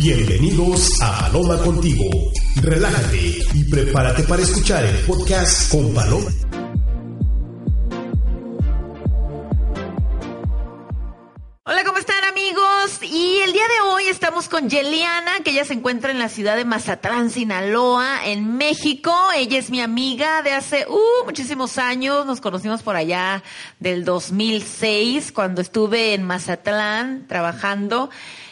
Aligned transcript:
Bienvenidos 0.00 1.02
a 1.02 1.22
Paloma 1.22 1.58
Contigo. 1.58 2.04
Relájate 2.62 3.42
y 3.52 3.64
prepárate 3.64 4.22
para 4.22 4.42
escuchar 4.42 4.84
el 4.84 4.94
podcast 4.98 5.72
con 5.72 5.92
Paloma. 5.92 6.30
Hola, 11.64 11.82
¿cómo 11.84 11.98
están 11.98 12.22
amigos? 12.30 13.00
Y 13.02 13.38
el 13.44 13.52
día 13.52 13.64
de 13.64 13.90
hoy 13.90 14.04
estamos 14.04 14.48
con 14.48 14.70
Yeliana, 14.70 15.40
que 15.44 15.50
ella 15.50 15.64
se 15.64 15.74
encuentra 15.74 16.12
en 16.12 16.20
la 16.20 16.28
ciudad 16.28 16.54
de 16.54 16.64
Mazatlán, 16.64 17.30
Sinaloa, 17.30 18.24
en 18.24 18.56
México. 18.56 19.12
Ella 19.34 19.58
es 19.58 19.68
mi 19.68 19.80
amiga 19.80 20.42
de 20.42 20.52
hace 20.52 20.86
uh, 20.88 21.24
muchísimos 21.24 21.76
años. 21.76 22.24
Nos 22.24 22.40
conocimos 22.40 22.84
por 22.84 22.94
allá 22.94 23.42
del 23.80 24.04
2006, 24.04 25.32
cuando 25.32 25.60
estuve 25.60 26.14
en 26.14 26.22
Mazatlán 26.22 27.26
trabajando. 27.26 28.10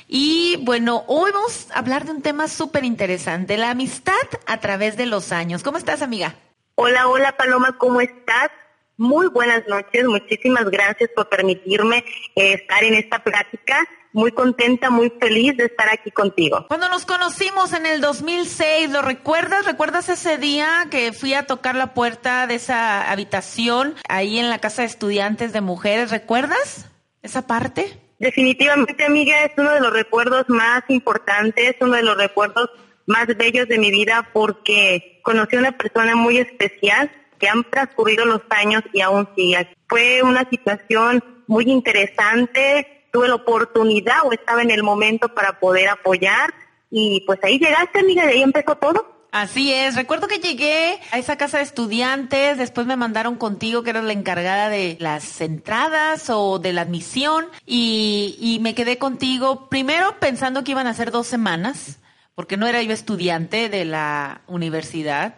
Y 0.08 0.56
bueno, 0.62 1.04
hoy 1.08 1.32
vamos 1.32 1.68
a 1.72 1.78
hablar 1.78 2.04
de 2.04 2.12
un 2.12 2.22
tema 2.22 2.46
súper 2.48 2.84
interesante, 2.84 3.56
la 3.56 3.70
amistad 3.70 4.14
a 4.46 4.60
través 4.60 4.96
de 4.96 5.06
los 5.06 5.32
años. 5.32 5.62
¿Cómo 5.62 5.78
estás, 5.78 6.02
amiga? 6.02 6.36
Hola, 6.76 7.08
hola 7.08 7.36
Paloma, 7.36 7.76
¿cómo 7.78 8.00
estás? 8.00 8.50
Muy 8.98 9.26
buenas 9.28 9.66
noches, 9.68 10.04
muchísimas 10.06 10.70
gracias 10.70 11.10
por 11.14 11.28
permitirme 11.28 12.04
eh, 12.36 12.54
estar 12.54 12.84
en 12.84 12.94
esta 12.94 13.22
plática. 13.22 13.84
Muy 14.12 14.32
contenta, 14.32 14.88
muy 14.88 15.12
feliz 15.20 15.56
de 15.58 15.64
estar 15.64 15.90
aquí 15.90 16.10
contigo. 16.10 16.64
Cuando 16.68 16.88
nos 16.88 17.04
conocimos 17.04 17.74
en 17.74 17.84
el 17.84 18.00
2006, 18.00 18.90
¿lo 18.90 19.02
recuerdas? 19.02 19.66
¿Recuerdas 19.66 20.08
ese 20.08 20.38
día 20.38 20.86
que 20.90 21.12
fui 21.12 21.34
a 21.34 21.46
tocar 21.46 21.74
la 21.74 21.92
puerta 21.92 22.46
de 22.46 22.54
esa 22.54 23.10
habitación 23.10 23.94
ahí 24.08 24.38
en 24.38 24.48
la 24.48 24.58
casa 24.58 24.82
de 24.82 24.88
estudiantes 24.88 25.52
de 25.52 25.60
mujeres? 25.60 26.10
¿Recuerdas 26.10 26.86
esa 27.22 27.46
parte? 27.46 28.05
Definitivamente, 28.18 29.04
amiga, 29.04 29.44
es 29.44 29.52
uno 29.58 29.72
de 29.72 29.80
los 29.80 29.92
recuerdos 29.92 30.48
más 30.48 30.82
importantes, 30.88 31.76
uno 31.80 31.96
de 31.96 32.02
los 32.02 32.16
recuerdos 32.16 32.70
más 33.06 33.26
bellos 33.36 33.68
de 33.68 33.78
mi 33.78 33.90
vida 33.90 34.28
porque 34.32 35.20
conocí 35.22 35.56
a 35.56 35.60
una 35.60 35.72
persona 35.72 36.16
muy 36.16 36.38
especial 36.38 37.10
que 37.38 37.48
han 37.48 37.64
transcurrido 37.64 38.24
los 38.24 38.40
años 38.50 38.82
y 38.92 39.00
aún 39.00 39.28
sigue. 39.36 39.68
Fue 39.88 40.22
una 40.22 40.48
situación 40.48 41.22
muy 41.46 41.64
interesante, 41.70 43.06
tuve 43.12 43.28
la 43.28 43.36
oportunidad 43.36 44.24
o 44.24 44.32
estaba 44.32 44.62
en 44.62 44.70
el 44.70 44.82
momento 44.82 45.28
para 45.28 45.58
poder 45.60 45.88
apoyar 45.88 46.52
y 46.90 47.22
pues 47.26 47.38
ahí 47.42 47.58
llegaste, 47.58 48.00
amiga, 48.00 48.24
de 48.24 48.32
ahí 48.32 48.42
empezó 48.42 48.76
todo. 48.76 49.15
Así 49.38 49.70
es, 49.70 49.96
recuerdo 49.96 50.28
que 50.28 50.38
llegué 50.38 50.98
a 51.12 51.18
esa 51.18 51.36
casa 51.36 51.58
de 51.58 51.64
estudiantes, 51.64 52.56
después 52.56 52.86
me 52.86 52.96
mandaron 52.96 53.36
contigo 53.36 53.82
que 53.82 53.90
eras 53.90 54.04
la 54.04 54.14
encargada 54.14 54.70
de 54.70 54.96
las 54.98 55.42
entradas 55.42 56.30
o 56.30 56.58
de 56.58 56.72
la 56.72 56.80
admisión 56.80 57.44
y, 57.66 58.38
y 58.40 58.60
me 58.60 58.74
quedé 58.74 58.96
contigo 58.96 59.68
primero 59.68 60.18
pensando 60.20 60.64
que 60.64 60.70
iban 60.70 60.86
a 60.86 60.94
ser 60.94 61.10
dos 61.10 61.26
semanas, 61.26 61.98
porque 62.34 62.56
no 62.56 62.66
era 62.66 62.80
yo 62.80 62.94
estudiante 62.94 63.68
de 63.68 63.84
la 63.84 64.40
universidad 64.46 65.34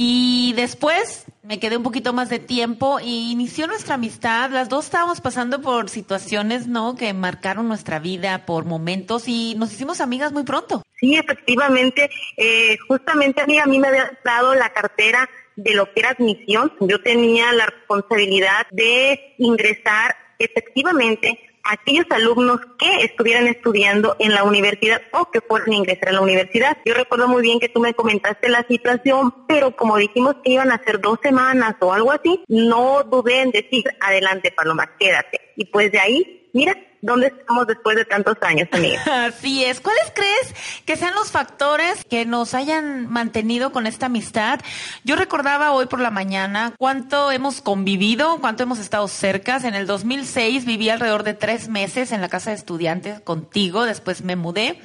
y 0.00 0.52
después 0.52 1.24
me 1.42 1.58
quedé 1.58 1.76
un 1.76 1.82
poquito 1.82 2.12
más 2.12 2.28
de 2.28 2.38
tiempo 2.38 3.00
y 3.00 3.32
inició 3.32 3.66
nuestra 3.66 3.96
amistad. 3.96 4.48
Las 4.48 4.68
dos 4.68 4.84
estábamos 4.84 5.20
pasando 5.20 5.60
por 5.60 5.88
situaciones, 5.88 6.68
¿no? 6.68 6.94
Que 6.94 7.12
marcaron 7.12 7.66
nuestra 7.66 7.98
vida 7.98 8.46
por 8.46 8.64
momentos 8.64 9.26
y 9.26 9.56
nos 9.56 9.72
hicimos 9.72 10.00
amigas 10.00 10.32
muy 10.32 10.44
pronto. 10.44 10.84
Sí, 11.00 11.16
efectivamente. 11.16 12.10
Eh, 12.36 12.78
justamente 12.86 13.42
a 13.42 13.46
mí, 13.66 13.80
me 13.80 13.88
había 13.88 14.16
dado 14.24 14.54
la 14.54 14.72
cartera 14.72 15.28
de 15.56 15.74
lo 15.74 15.92
que 15.92 15.98
era 15.98 16.10
admisión. 16.10 16.72
Yo 16.78 17.02
tenía 17.02 17.52
la 17.52 17.66
responsabilidad 17.66 18.68
de 18.70 19.34
ingresar 19.38 20.14
efectivamente 20.38 21.40
aquellos 21.68 22.06
alumnos 22.10 22.60
que 22.78 23.04
estuvieran 23.04 23.46
estudiando 23.46 24.16
en 24.18 24.34
la 24.34 24.44
universidad 24.44 25.02
o 25.12 25.30
que 25.30 25.40
fueran 25.40 25.72
a 25.72 25.76
ingresar 25.76 26.08
a 26.10 26.12
la 26.12 26.20
universidad. 26.20 26.78
Yo 26.84 26.94
recuerdo 26.94 27.28
muy 27.28 27.42
bien 27.42 27.60
que 27.60 27.68
tú 27.68 27.80
me 27.80 27.94
comentaste 27.94 28.48
la 28.48 28.66
situación, 28.66 29.46
pero 29.46 29.76
como 29.76 29.96
dijimos 29.96 30.36
que 30.42 30.52
iban 30.52 30.72
a 30.72 30.82
ser 30.82 31.00
dos 31.00 31.18
semanas 31.22 31.76
o 31.80 31.92
algo 31.92 32.12
así, 32.12 32.42
no 32.48 33.02
dudé 33.04 33.42
en 33.42 33.50
decir, 33.50 33.84
adelante 34.00 34.50
Paloma, 34.50 34.96
quédate. 34.98 35.40
Y 35.56 35.66
pues 35.66 35.92
de 35.92 35.98
ahí, 35.98 36.50
mira, 36.52 36.76
¿Dónde 37.00 37.28
estamos 37.28 37.66
después 37.66 37.96
de 37.96 38.04
tantos 38.04 38.36
años, 38.40 38.68
amiga? 38.72 39.00
Así 39.26 39.64
es. 39.64 39.80
¿Cuáles 39.80 40.12
crees 40.14 40.54
que 40.84 40.96
sean 40.96 41.14
los 41.14 41.30
factores 41.30 42.04
que 42.04 42.26
nos 42.26 42.54
hayan 42.54 43.08
mantenido 43.08 43.70
con 43.70 43.86
esta 43.86 44.06
amistad? 44.06 44.60
Yo 45.04 45.14
recordaba 45.14 45.72
hoy 45.72 45.86
por 45.86 46.00
la 46.00 46.10
mañana 46.10 46.74
cuánto 46.76 47.30
hemos 47.30 47.60
convivido, 47.60 48.38
cuánto 48.40 48.64
hemos 48.64 48.80
estado 48.80 49.06
cercas. 49.06 49.64
En 49.64 49.74
el 49.74 49.86
2006 49.86 50.64
viví 50.64 50.90
alrededor 50.90 51.22
de 51.22 51.34
tres 51.34 51.68
meses 51.68 52.10
en 52.10 52.20
la 52.20 52.28
casa 52.28 52.50
de 52.50 52.56
estudiantes 52.56 53.20
contigo, 53.20 53.84
después 53.84 54.22
me 54.22 54.34
mudé 54.34 54.80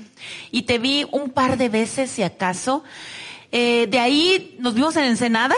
y 0.52 0.64
te 0.64 0.78
vi 0.78 1.08
un 1.12 1.32
par 1.32 1.58
de 1.58 1.70
veces, 1.70 2.12
si 2.12 2.22
acaso. 2.22 2.84
Eh, 3.52 3.88
de 3.88 4.00
ahí 4.00 4.56
nos 4.60 4.74
vimos 4.76 4.96
en 4.98 5.06
Ensenada 5.06 5.56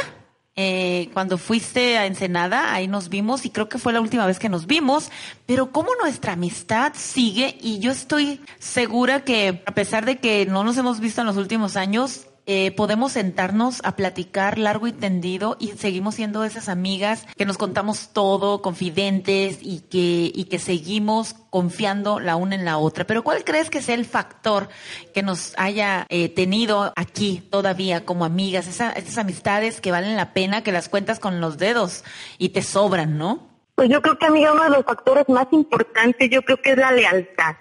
eh, 0.57 1.09
cuando 1.13 1.37
fuiste 1.37 1.97
a 1.97 2.05
Ensenada, 2.05 2.73
ahí 2.73 2.87
nos 2.87 3.09
vimos 3.09 3.45
y 3.45 3.49
creo 3.49 3.67
que 3.67 3.77
fue 3.77 3.91
la 3.91 3.99
última 3.99 4.25
vez 4.25 4.39
que 4.39 4.47
nos 4.47 4.67
vimos, 4.67 5.11
pero 5.45 5.71
cómo 5.71 5.89
nuestra 6.01 6.33
amistad 6.33 6.93
sigue 6.95 7.57
y 7.61 7.79
yo 7.79 7.91
estoy 7.91 8.39
segura 8.57 9.25
que 9.25 9.63
a 9.65 9.73
pesar 9.73 10.05
de 10.05 10.17
que 10.17 10.45
no 10.45 10.63
nos 10.63 10.77
hemos 10.77 10.99
visto 11.01 11.21
en 11.21 11.27
los 11.27 11.37
últimos 11.37 11.75
años, 11.75 12.27
eh, 12.47 12.71
podemos 12.71 13.13
sentarnos 13.13 13.81
a 13.83 13.95
platicar 13.95 14.59
largo 14.59 14.85
y 14.87 14.91
tendido 14.91 15.57
y 15.59 15.69
seguimos 15.69 16.15
siendo 16.15 16.43
esas 16.43 16.69
amigas 16.69 17.25
que 17.35 17.45
nos 17.45 17.57
contamos 17.57 18.09
todo, 18.13 18.61
confidentes 18.61 19.59
y 19.61 19.79
que, 19.81 20.31
y 20.33 20.45
que 20.45 20.59
seguimos 20.59 21.33
confiando 21.49 22.19
la 22.19 22.35
una 22.35 22.55
en 22.55 22.63
la 22.63 22.77
otra. 22.77 23.05
Pero 23.05 23.23
¿cuál 23.23 23.43
crees 23.43 23.69
que 23.69 23.81
sea 23.81 23.95
el 23.95 24.05
factor 24.05 24.69
que 25.13 25.23
nos 25.23 25.53
haya 25.57 26.05
eh, 26.09 26.29
tenido 26.29 26.93
aquí 26.95 27.41
todavía 27.49 28.05
como 28.05 28.25
amigas? 28.25 28.67
esas 28.67 29.17
amistades 29.17 29.81
que 29.81 29.91
valen 29.91 30.15
la 30.15 30.33
pena, 30.33 30.63
que 30.63 30.71
las 30.71 30.87
cuentas 30.87 31.19
con 31.19 31.41
los 31.41 31.57
dedos 31.57 32.03
y 32.37 32.49
te 32.49 32.61
sobran, 32.61 33.17
¿no? 33.17 33.55
Pues 33.73 33.89
yo 33.89 34.01
creo 34.01 34.17
que, 34.17 34.25
amiga, 34.25 34.53
uno 34.53 34.63
de 34.63 34.69
los 34.69 34.85
factores 34.85 35.27
más 35.27 35.47
importantes, 35.51 36.29
yo 36.29 36.43
creo 36.43 36.61
que 36.61 36.71
es 36.71 36.77
la 36.77 36.91
lealtad 36.91 37.55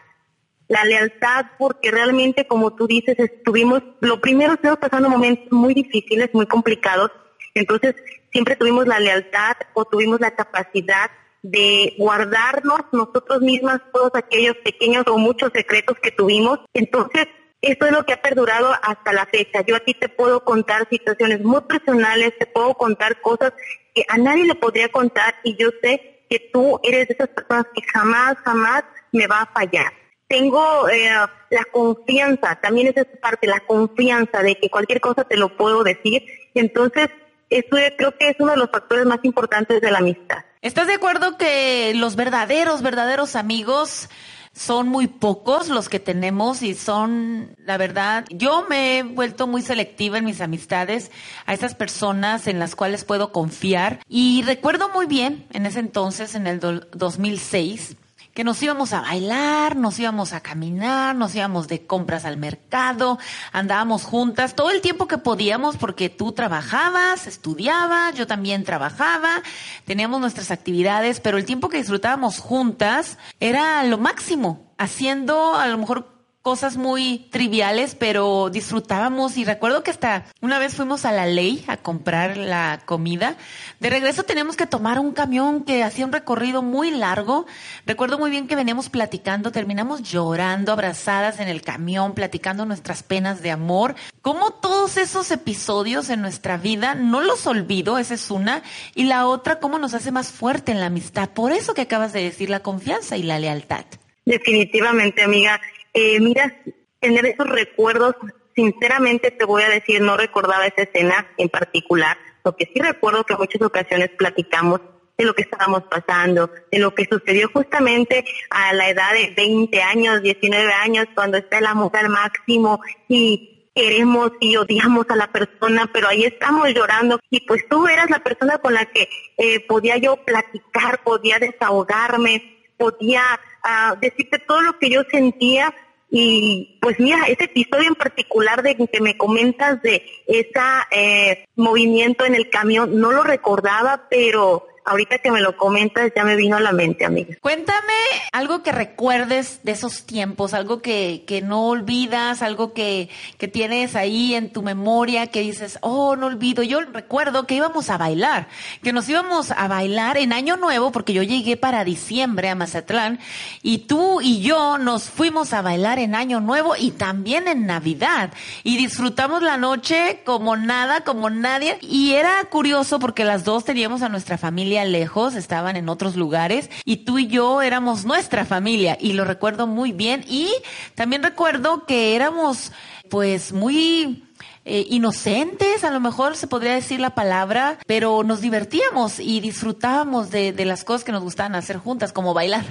la 0.74 0.84
lealtad, 0.84 1.46
porque 1.56 1.92
realmente, 1.92 2.48
como 2.48 2.74
tú 2.74 2.88
dices, 2.88 3.16
estuvimos, 3.16 3.80
lo 4.00 4.20
primero 4.20 4.54
estuvimos 4.54 4.80
pasando 4.80 5.08
momentos 5.08 5.52
muy 5.52 5.72
difíciles, 5.72 6.30
muy 6.32 6.46
complicados, 6.46 7.12
entonces 7.54 7.94
siempre 8.32 8.56
tuvimos 8.56 8.88
la 8.88 8.98
lealtad 8.98 9.54
o 9.74 9.84
tuvimos 9.84 10.20
la 10.20 10.32
capacidad 10.32 11.12
de 11.42 11.94
guardarnos 11.96 12.80
nosotros 12.90 13.40
mismas 13.40 13.82
todos 13.92 14.10
aquellos 14.14 14.56
pequeños 14.64 15.04
o 15.06 15.16
muchos 15.16 15.52
secretos 15.54 15.96
que 16.02 16.10
tuvimos. 16.10 16.58
Entonces, 16.72 17.28
esto 17.62 17.86
es 17.86 17.92
lo 17.92 18.04
que 18.04 18.14
ha 18.14 18.20
perdurado 18.20 18.72
hasta 18.82 19.12
la 19.12 19.26
fecha. 19.26 19.60
Yo 19.60 19.76
a 19.76 19.80
ti 19.80 19.94
te 19.94 20.08
puedo 20.08 20.42
contar 20.42 20.88
situaciones 20.90 21.40
muy 21.44 21.60
personales, 21.60 22.36
te 22.36 22.46
puedo 22.46 22.74
contar 22.74 23.20
cosas 23.20 23.52
que 23.94 24.04
a 24.08 24.18
nadie 24.18 24.44
le 24.44 24.56
podría 24.56 24.88
contar 24.88 25.36
y 25.44 25.54
yo 25.56 25.68
sé 25.80 26.24
que 26.28 26.50
tú 26.52 26.80
eres 26.82 27.06
de 27.06 27.14
esas 27.14 27.28
personas 27.28 27.66
que 27.72 27.82
jamás, 27.82 28.36
jamás 28.38 28.82
me 29.12 29.28
va 29.28 29.42
a 29.42 29.52
fallar 29.52 30.03
tengo 30.28 30.88
eh, 30.88 31.10
la 31.50 31.64
confianza, 31.72 32.56
también 32.56 32.88
es 32.88 32.96
esa 32.96 33.20
parte, 33.20 33.46
la 33.46 33.60
confianza 33.60 34.42
de 34.42 34.56
que 34.56 34.70
cualquier 34.70 35.00
cosa 35.00 35.24
te 35.24 35.36
lo 35.36 35.56
puedo 35.56 35.82
decir. 35.82 36.24
Entonces, 36.54 37.08
eso 37.50 37.68
creo 37.96 38.16
que 38.16 38.30
es 38.30 38.36
uno 38.38 38.52
de 38.52 38.58
los 38.58 38.70
factores 38.70 39.06
más 39.06 39.20
importantes 39.22 39.80
de 39.80 39.90
la 39.90 39.98
amistad. 39.98 40.44
¿Estás 40.62 40.86
de 40.86 40.94
acuerdo 40.94 41.36
que 41.36 41.92
los 41.94 42.16
verdaderos, 42.16 42.82
verdaderos 42.82 43.36
amigos 43.36 44.08
son 44.54 44.88
muy 44.88 45.08
pocos 45.08 45.68
los 45.68 45.88
que 45.88 45.98
tenemos 45.98 46.62
y 46.62 46.74
son, 46.74 47.54
la 47.58 47.76
verdad, 47.76 48.24
yo 48.30 48.64
me 48.68 48.98
he 48.98 49.02
vuelto 49.02 49.46
muy 49.46 49.62
selectiva 49.62 50.18
en 50.18 50.24
mis 50.24 50.40
amistades 50.40 51.10
a 51.44 51.54
esas 51.54 51.74
personas 51.74 52.46
en 52.46 52.60
las 52.60 52.76
cuales 52.76 53.04
puedo 53.04 53.32
confiar. 53.32 54.00
Y 54.08 54.42
recuerdo 54.42 54.88
muy 54.90 55.06
bien, 55.06 55.46
en 55.52 55.66
ese 55.66 55.80
entonces, 55.80 56.34
en 56.36 56.46
el 56.46 56.60
2006, 56.60 57.96
que 58.34 58.42
nos 58.42 58.60
íbamos 58.62 58.92
a 58.92 59.00
bailar, 59.00 59.76
nos 59.76 59.98
íbamos 59.98 60.32
a 60.32 60.40
caminar, 60.40 61.14
nos 61.14 61.34
íbamos 61.36 61.68
de 61.68 61.86
compras 61.86 62.24
al 62.24 62.36
mercado, 62.36 63.18
andábamos 63.52 64.04
juntas 64.04 64.56
todo 64.56 64.70
el 64.70 64.80
tiempo 64.80 65.06
que 65.06 65.18
podíamos 65.18 65.76
porque 65.76 66.10
tú 66.10 66.32
trabajabas, 66.32 67.28
estudiabas, 67.28 68.14
yo 68.16 68.26
también 68.26 68.64
trabajaba, 68.64 69.42
teníamos 69.84 70.20
nuestras 70.20 70.50
actividades, 70.50 71.20
pero 71.20 71.38
el 71.38 71.44
tiempo 71.44 71.68
que 71.68 71.78
disfrutábamos 71.78 72.40
juntas 72.40 73.18
era 73.38 73.84
lo 73.84 73.98
máximo, 73.98 74.74
haciendo 74.78 75.54
a 75.54 75.68
lo 75.68 75.78
mejor 75.78 76.13
cosas 76.44 76.76
muy 76.76 77.26
triviales, 77.30 77.94
pero 77.94 78.50
disfrutábamos 78.50 79.38
y 79.38 79.46
recuerdo 79.46 79.82
que 79.82 79.90
hasta 79.90 80.26
una 80.42 80.58
vez 80.58 80.74
fuimos 80.74 81.06
a 81.06 81.10
la 81.10 81.24
ley 81.24 81.64
a 81.68 81.78
comprar 81.78 82.36
la 82.36 82.82
comida. 82.84 83.38
De 83.80 83.88
regreso 83.88 84.24
teníamos 84.24 84.54
que 84.54 84.66
tomar 84.66 84.98
un 84.98 85.12
camión 85.12 85.64
que 85.64 85.82
hacía 85.82 86.04
un 86.04 86.12
recorrido 86.12 86.60
muy 86.60 86.90
largo. 86.90 87.46
Recuerdo 87.86 88.18
muy 88.18 88.30
bien 88.30 88.46
que 88.46 88.56
veníamos 88.56 88.90
platicando, 88.90 89.52
terminamos 89.52 90.02
llorando, 90.02 90.70
abrazadas 90.70 91.40
en 91.40 91.48
el 91.48 91.62
camión, 91.62 92.12
platicando 92.12 92.66
nuestras 92.66 93.02
penas 93.02 93.40
de 93.40 93.50
amor. 93.50 93.94
Como 94.20 94.50
todos 94.50 94.98
esos 94.98 95.30
episodios 95.30 96.10
en 96.10 96.20
nuestra 96.20 96.58
vida, 96.58 96.94
no 96.94 97.22
los 97.22 97.46
olvido, 97.46 97.96
esa 97.96 98.12
es 98.12 98.30
una. 98.30 98.62
Y 98.94 99.04
la 99.04 99.28
otra, 99.28 99.60
cómo 99.60 99.78
nos 99.78 99.94
hace 99.94 100.12
más 100.12 100.30
fuerte 100.30 100.72
en 100.72 100.80
la 100.80 100.86
amistad. 100.86 101.30
Por 101.30 101.52
eso 101.52 101.72
que 101.72 101.80
acabas 101.80 102.12
de 102.12 102.22
decir, 102.22 102.50
la 102.50 102.60
confianza 102.60 103.16
y 103.16 103.22
la 103.22 103.38
lealtad. 103.38 103.86
Definitivamente, 104.26 105.22
amiga. 105.22 105.58
Eh, 105.94 106.20
mira, 106.20 106.54
tener 107.00 107.26
esos 107.26 107.48
recuerdos. 107.48 108.16
Sinceramente 108.54 109.30
te 109.30 109.44
voy 109.44 109.62
a 109.62 109.68
decir, 109.68 110.00
no 110.00 110.16
recordaba 110.16 110.66
esa 110.66 110.82
escena 110.82 111.26
en 111.38 111.48
particular. 111.48 112.16
Lo 112.44 112.54
que 112.56 112.70
sí 112.72 112.80
recuerdo 112.80 113.24
que 113.24 113.32
en 113.32 113.40
muchas 113.40 113.62
ocasiones 113.62 114.10
platicamos 114.10 114.80
de 115.16 115.24
lo 115.24 115.34
que 115.34 115.42
estábamos 115.42 115.84
pasando, 115.84 116.50
de 116.70 116.78
lo 116.78 116.94
que 116.94 117.06
sucedió 117.10 117.48
justamente 117.52 118.24
a 118.50 118.72
la 118.74 118.88
edad 118.88 119.12
de 119.12 119.32
20 119.36 119.82
años, 119.82 120.22
19 120.22 120.72
años, 120.72 121.06
cuando 121.14 121.38
está 121.38 121.58
el 121.58 121.66
amor 121.66 121.96
al 121.96 122.08
máximo 122.08 122.80
y 123.08 123.70
queremos 123.74 124.32
y 124.40 124.56
odiamos 124.56 125.06
a 125.08 125.16
la 125.16 125.32
persona, 125.32 125.90
pero 125.92 126.08
ahí 126.08 126.24
estamos 126.24 126.68
llorando 126.72 127.18
y 127.30 127.40
pues 127.40 127.66
tú 127.68 127.86
eras 127.86 128.08
la 128.08 128.20
persona 128.20 128.58
con 128.58 128.74
la 128.74 128.86
que 128.86 129.08
eh, 129.36 129.60
podía 129.66 129.96
yo 129.98 130.16
platicar, 130.16 131.02
podía 131.02 131.38
desahogarme, 131.38 132.54
podía 132.76 133.22
uh, 133.64 133.98
decirte 134.00 134.38
todo 134.40 134.62
lo 134.62 134.78
que 134.78 134.90
yo 134.90 135.02
sentía 135.10 135.74
y 136.10 136.78
pues 136.80 137.00
mira, 137.00 137.24
ese 137.26 137.44
episodio 137.44 137.88
en 137.88 137.94
particular 137.94 138.62
de 138.62 138.76
que 138.76 139.00
me 139.00 139.16
comentas 139.16 139.82
de 139.82 140.04
ese 140.26 140.50
eh, 140.90 141.44
movimiento 141.56 142.24
en 142.24 142.34
el 142.34 142.50
camión, 142.50 143.00
no 143.00 143.10
lo 143.10 143.22
recordaba, 143.22 144.06
pero 144.08 144.66
ahorita 144.84 145.18
que 145.18 145.30
me 145.30 145.40
lo 145.40 145.56
comentas 145.56 146.12
ya 146.14 146.24
me 146.24 146.36
vino 146.36 146.56
a 146.56 146.60
la 146.60 146.72
mente, 146.72 147.04
amiga. 147.04 147.36
Cuéntame 147.40 147.92
algo 148.32 148.62
que 148.62 148.72
recuerdes 148.72 149.60
de 149.62 149.72
esos 149.72 150.04
tiempos, 150.04 150.54
algo 150.54 150.82
que, 150.82 151.24
que 151.26 151.40
no 151.40 151.68
olvidas, 151.68 152.42
algo 152.42 152.72
que, 152.72 153.08
que 153.38 153.48
tienes 153.48 153.96
ahí 153.96 154.34
en 154.34 154.52
tu 154.52 154.62
memoria 154.62 155.28
que 155.28 155.40
dices, 155.40 155.78
oh, 155.80 156.16
no 156.16 156.26
olvido. 156.26 156.62
Yo 156.62 156.80
recuerdo 156.80 157.46
que 157.46 157.54
íbamos 157.54 157.90
a 157.90 157.98
bailar, 157.98 158.48
que 158.82 158.92
nos 158.92 159.08
íbamos 159.08 159.50
a 159.50 159.68
bailar 159.68 160.18
en 160.18 160.32
Año 160.32 160.56
Nuevo, 160.56 160.92
porque 160.92 161.12
yo 161.12 161.22
llegué 161.22 161.56
para 161.56 161.84
diciembre 161.84 162.48
a 162.48 162.54
Mazatlán, 162.54 163.20
y 163.62 163.78
tú 163.78 164.20
y 164.20 164.40
yo 164.40 164.78
nos 164.78 165.04
fuimos 165.04 165.52
a 165.52 165.62
bailar 165.62 165.98
en 165.98 166.14
Año 166.14 166.40
Nuevo 166.40 166.74
y 166.78 166.90
también 166.90 167.48
en 167.48 167.66
Navidad. 167.66 168.32
Y 168.62 168.76
disfrutamos 168.76 169.42
la 169.42 169.56
noche 169.56 170.20
como 170.24 170.56
nada, 170.56 171.02
como 171.02 171.30
nadie. 171.30 171.78
Y 171.80 172.14
era 172.14 172.44
curioso 172.50 172.98
porque 172.98 173.24
las 173.24 173.44
dos 173.44 173.64
teníamos 173.64 174.02
a 174.02 174.08
nuestra 174.08 174.38
familia 174.38 174.73
lejos, 174.82 175.36
estaban 175.36 175.76
en 175.76 175.88
otros 175.88 176.16
lugares 176.16 176.70
y 176.84 177.04
tú 177.04 177.20
y 177.20 177.28
yo 177.28 177.62
éramos 177.62 178.04
nuestra 178.04 178.44
familia 178.44 178.98
y 179.00 179.12
lo 179.12 179.24
recuerdo 179.24 179.68
muy 179.68 179.92
bien 179.92 180.24
y 180.26 180.50
también 180.96 181.22
recuerdo 181.22 181.86
que 181.86 182.16
éramos 182.16 182.72
pues 183.10 183.52
muy 183.52 184.24
eh, 184.64 184.86
inocentes, 184.88 185.84
a 185.84 185.90
lo 185.90 186.00
mejor 186.00 186.34
se 186.34 186.48
podría 186.48 186.74
decir 186.74 186.98
la 186.98 187.14
palabra, 187.14 187.78
pero 187.86 188.24
nos 188.24 188.40
divertíamos 188.40 189.20
y 189.20 189.40
disfrutábamos 189.40 190.30
de, 190.30 190.52
de 190.52 190.64
las 190.64 190.82
cosas 190.82 191.04
que 191.04 191.12
nos 191.12 191.22
gustaban 191.22 191.54
hacer 191.54 191.76
juntas, 191.76 192.12
como 192.12 192.32
bailar. 192.32 192.64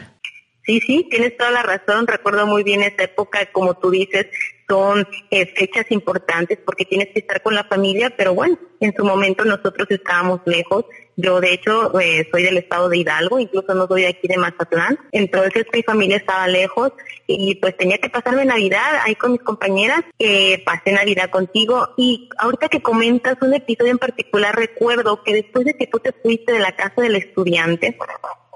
Sí, 0.65 0.79
sí, 0.79 1.05
tienes 1.09 1.35
toda 1.37 1.51
la 1.51 1.61
razón. 1.61 2.07
Recuerdo 2.07 2.47
muy 2.47 2.63
bien 2.63 2.83
esa 2.83 3.03
época, 3.03 3.45
como 3.51 3.73
tú 3.75 3.91
dices, 3.91 4.27
son 4.67 5.05
eh, 5.29 5.45
fechas 5.55 5.85
importantes 5.91 6.57
porque 6.65 6.85
tienes 6.85 7.09
que 7.09 7.19
estar 7.19 7.41
con 7.41 7.53
la 7.53 7.65
familia, 7.65 8.13
pero 8.15 8.33
bueno, 8.33 8.57
en 8.79 8.95
su 8.95 9.03
momento 9.03 9.43
nosotros 9.43 9.87
estábamos 9.89 10.39
lejos. 10.45 10.85
Yo, 11.15 11.39
de 11.39 11.53
hecho, 11.53 11.99
eh, 11.99 12.27
soy 12.31 12.43
del 12.43 12.57
estado 12.57 12.89
de 12.89 12.97
Hidalgo, 12.97 13.39
incluso 13.39 13.73
no 13.73 13.87
soy 13.87 14.05
aquí 14.05 14.27
de 14.27 14.37
Mazatlán. 14.37 14.97
Entonces, 15.11 15.65
mi 15.71 15.83
familia 15.83 16.17
estaba 16.17 16.47
lejos 16.47 16.91
y 17.27 17.55
pues 17.55 17.77
tenía 17.77 17.99
que 17.99 18.09
pasarme 18.09 18.45
Navidad 18.45 19.01
ahí 19.03 19.15
con 19.15 19.33
mis 19.33 19.41
compañeras. 19.41 20.01
Eh, 20.17 20.63
pasé 20.65 20.91
Navidad 20.91 21.29
contigo 21.29 21.89
y 21.97 22.29
ahorita 22.37 22.67
que 22.69 22.81
comentas 22.81 23.37
un 23.41 23.53
episodio 23.53 23.91
en 23.91 23.99
particular, 23.99 24.55
recuerdo 24.55 25.23
que 25.23 25.33
después 25.33 25.65
de 25.65 25.75
que 25.75 25.87
tú 25.87 25.99
te 25.99 26.11
fuiste 26.11 26.53
de 26.53 26.59
la 26.59 26.75
casa 26.75 27.01
del 27.01 27.15
estudiante, 27.15 27.95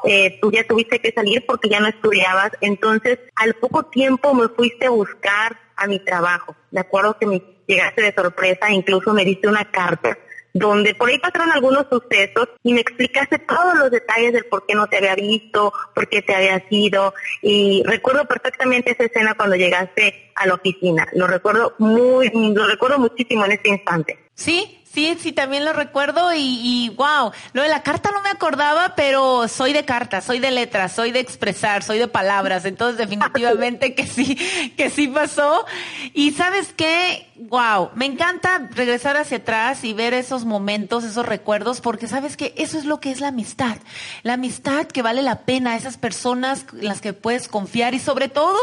eh, 0.05 0.39
tú 0.41 0.51
ya 0.51 0.65
tuviste 0.65 0.99
que 0.99 1.11
salir 1.11 1.45
porque 1.45 1.69
ya 1.69 1.79
no 1.79 1.87
estudiabas, 1.87 2.51
entonces 2.61 3.19
al 3.35 3.55
poco 3.55 3.83
tiempo 3.83 4.33
me 4.33 4.47
fuiste 4.47 4.87
a 4.87 4.91
buscar 4.91 5.59
a 5.75 5.87
mi 5.87 5.99
trabajo. 5.99 6.55
De 6.71 6.79
acuerdo 6.79 7.17
que 7.19 7.27
me 7.27 7.41
llegaste 7.67 8.01
de 8.01 8.13
sorpresa, 8.13 8.71
incluso 8.71 9.13
me 9.13 9.25
diste 9.25 9.47
una 9.47 9.69
carta 9.69 10.17
donde 10.57 10.95
por 10.95 11.09
ahí 11.09 11.19
pasaron 11.19 11.51
algunos 11.51 11.85
sucesos 11.89 12.49
y 12.63 12.73
me 12.73 12.81
explicaste 12.81 13.39
todos 13.39 13.75
los 13.75 13.91
detalles 13.91 14.33
del 14.33 14.45
por 14.45 14.65
qué 14.65 14.75
no 14.75 14.87
te 14.87 14.97
había 14.97 15.15
visto, 15.15 15.73
por 15.93 16.07
qué 16.07 16.21
te 16.21 16.35
había 16.35 16.63
ido 16.69 17.13
y 17.41 17.83
recuerdo 17.85 18.25
perfectamente 18.25 18.91
esa 18.91 19.05
escena 19.05 19.35
cuando 19.35 19.55
llegaste 19.55 20.31
a 20.35 20.47
la 20.47 20.55
oficina. 20.55 21.07
Lo 21.13 21.27
recuerdo 21.27 21.73
muy, 21.77 22.29
lo 22.29 22.67
recuerdo 22.67 22.99
muchísimo 22.99 23.45
en 23.45 23.53
este 23.53 23.69
instante. 23.69 24.19
Sí, 24.33 24.79
Sí, 24.97 25.15
sí, 25.21 25.31
también 25.31 25.63
lo 25.63 25.73
recuerdo 25.73 26.31
y, 26.33 26.91
wow, 26.97 27.31
lo 27.53 27.61
de 27.61 27.67
la 27.67 27.83
carta 27.83 28.09
no 28.11 28.23
me 28.23 28.29
acordaba, 28.29 28.95
pero 28.95 29.47
soy 29.47 29.71
de 29.71 29.85
cartas, 29.85 30.25
soy 30.25 30.39
de 30.39 30.49
letras, 30.49 30.91
soy 30.91 31.11
de 31.11 31.19
expresar, 31.19 31.83
soy 31.83 31.99
de 31.99 32.07
palabras, 32.07 32.65
entonces 32.65 32.97
definitivamente 32.97 33.93
que 33.93 34.07
sí, 34.07 34.33
que 34.75 34.89
sí 34.89 35.07
pasó. 35.07 35.67
Y 36.15 36.31
sabes 36.31 36.73
qué, 36.75 37.29
wow, 37.35 37.91
me 37.93 38.07
encanta 38.07 38.69
regresar 38.71 39.17
hacia 39.17 39.37
atrás 39.37 39.83
y 39.83 39.93
ver 39.93 40.15
esos 40.15 40.45
momentos, 40.45 41.03
esos 41.03 41.27
recuerdos, 41.27 41.79
porque 41.79 42.07
sabes 42.07 42.35
que 42.35 42.55
eso 42.57 42.79
es 42.79 42.85
lo 42.85 42.99
que 42.99 43.11
es 43.11 43.21
la 43.21 43.27
amistad, 43.27 43.77
la 44.23 44.33
amistad 44.33 44.87
que 44.87 45.03
vale 45.03 45.21
la 45.21 45.41
pena, 45.41 45.75
esas 45.75 45.99
personas 45.99 46.65
en 46.73 46.85
las 46.85 47.01
que 47.01 47.13
puedes 47.13 47.47
confiar 47.47 47.93
y 47.93 47.99
sobre 47.99 48.29
todo, 48.29 48.57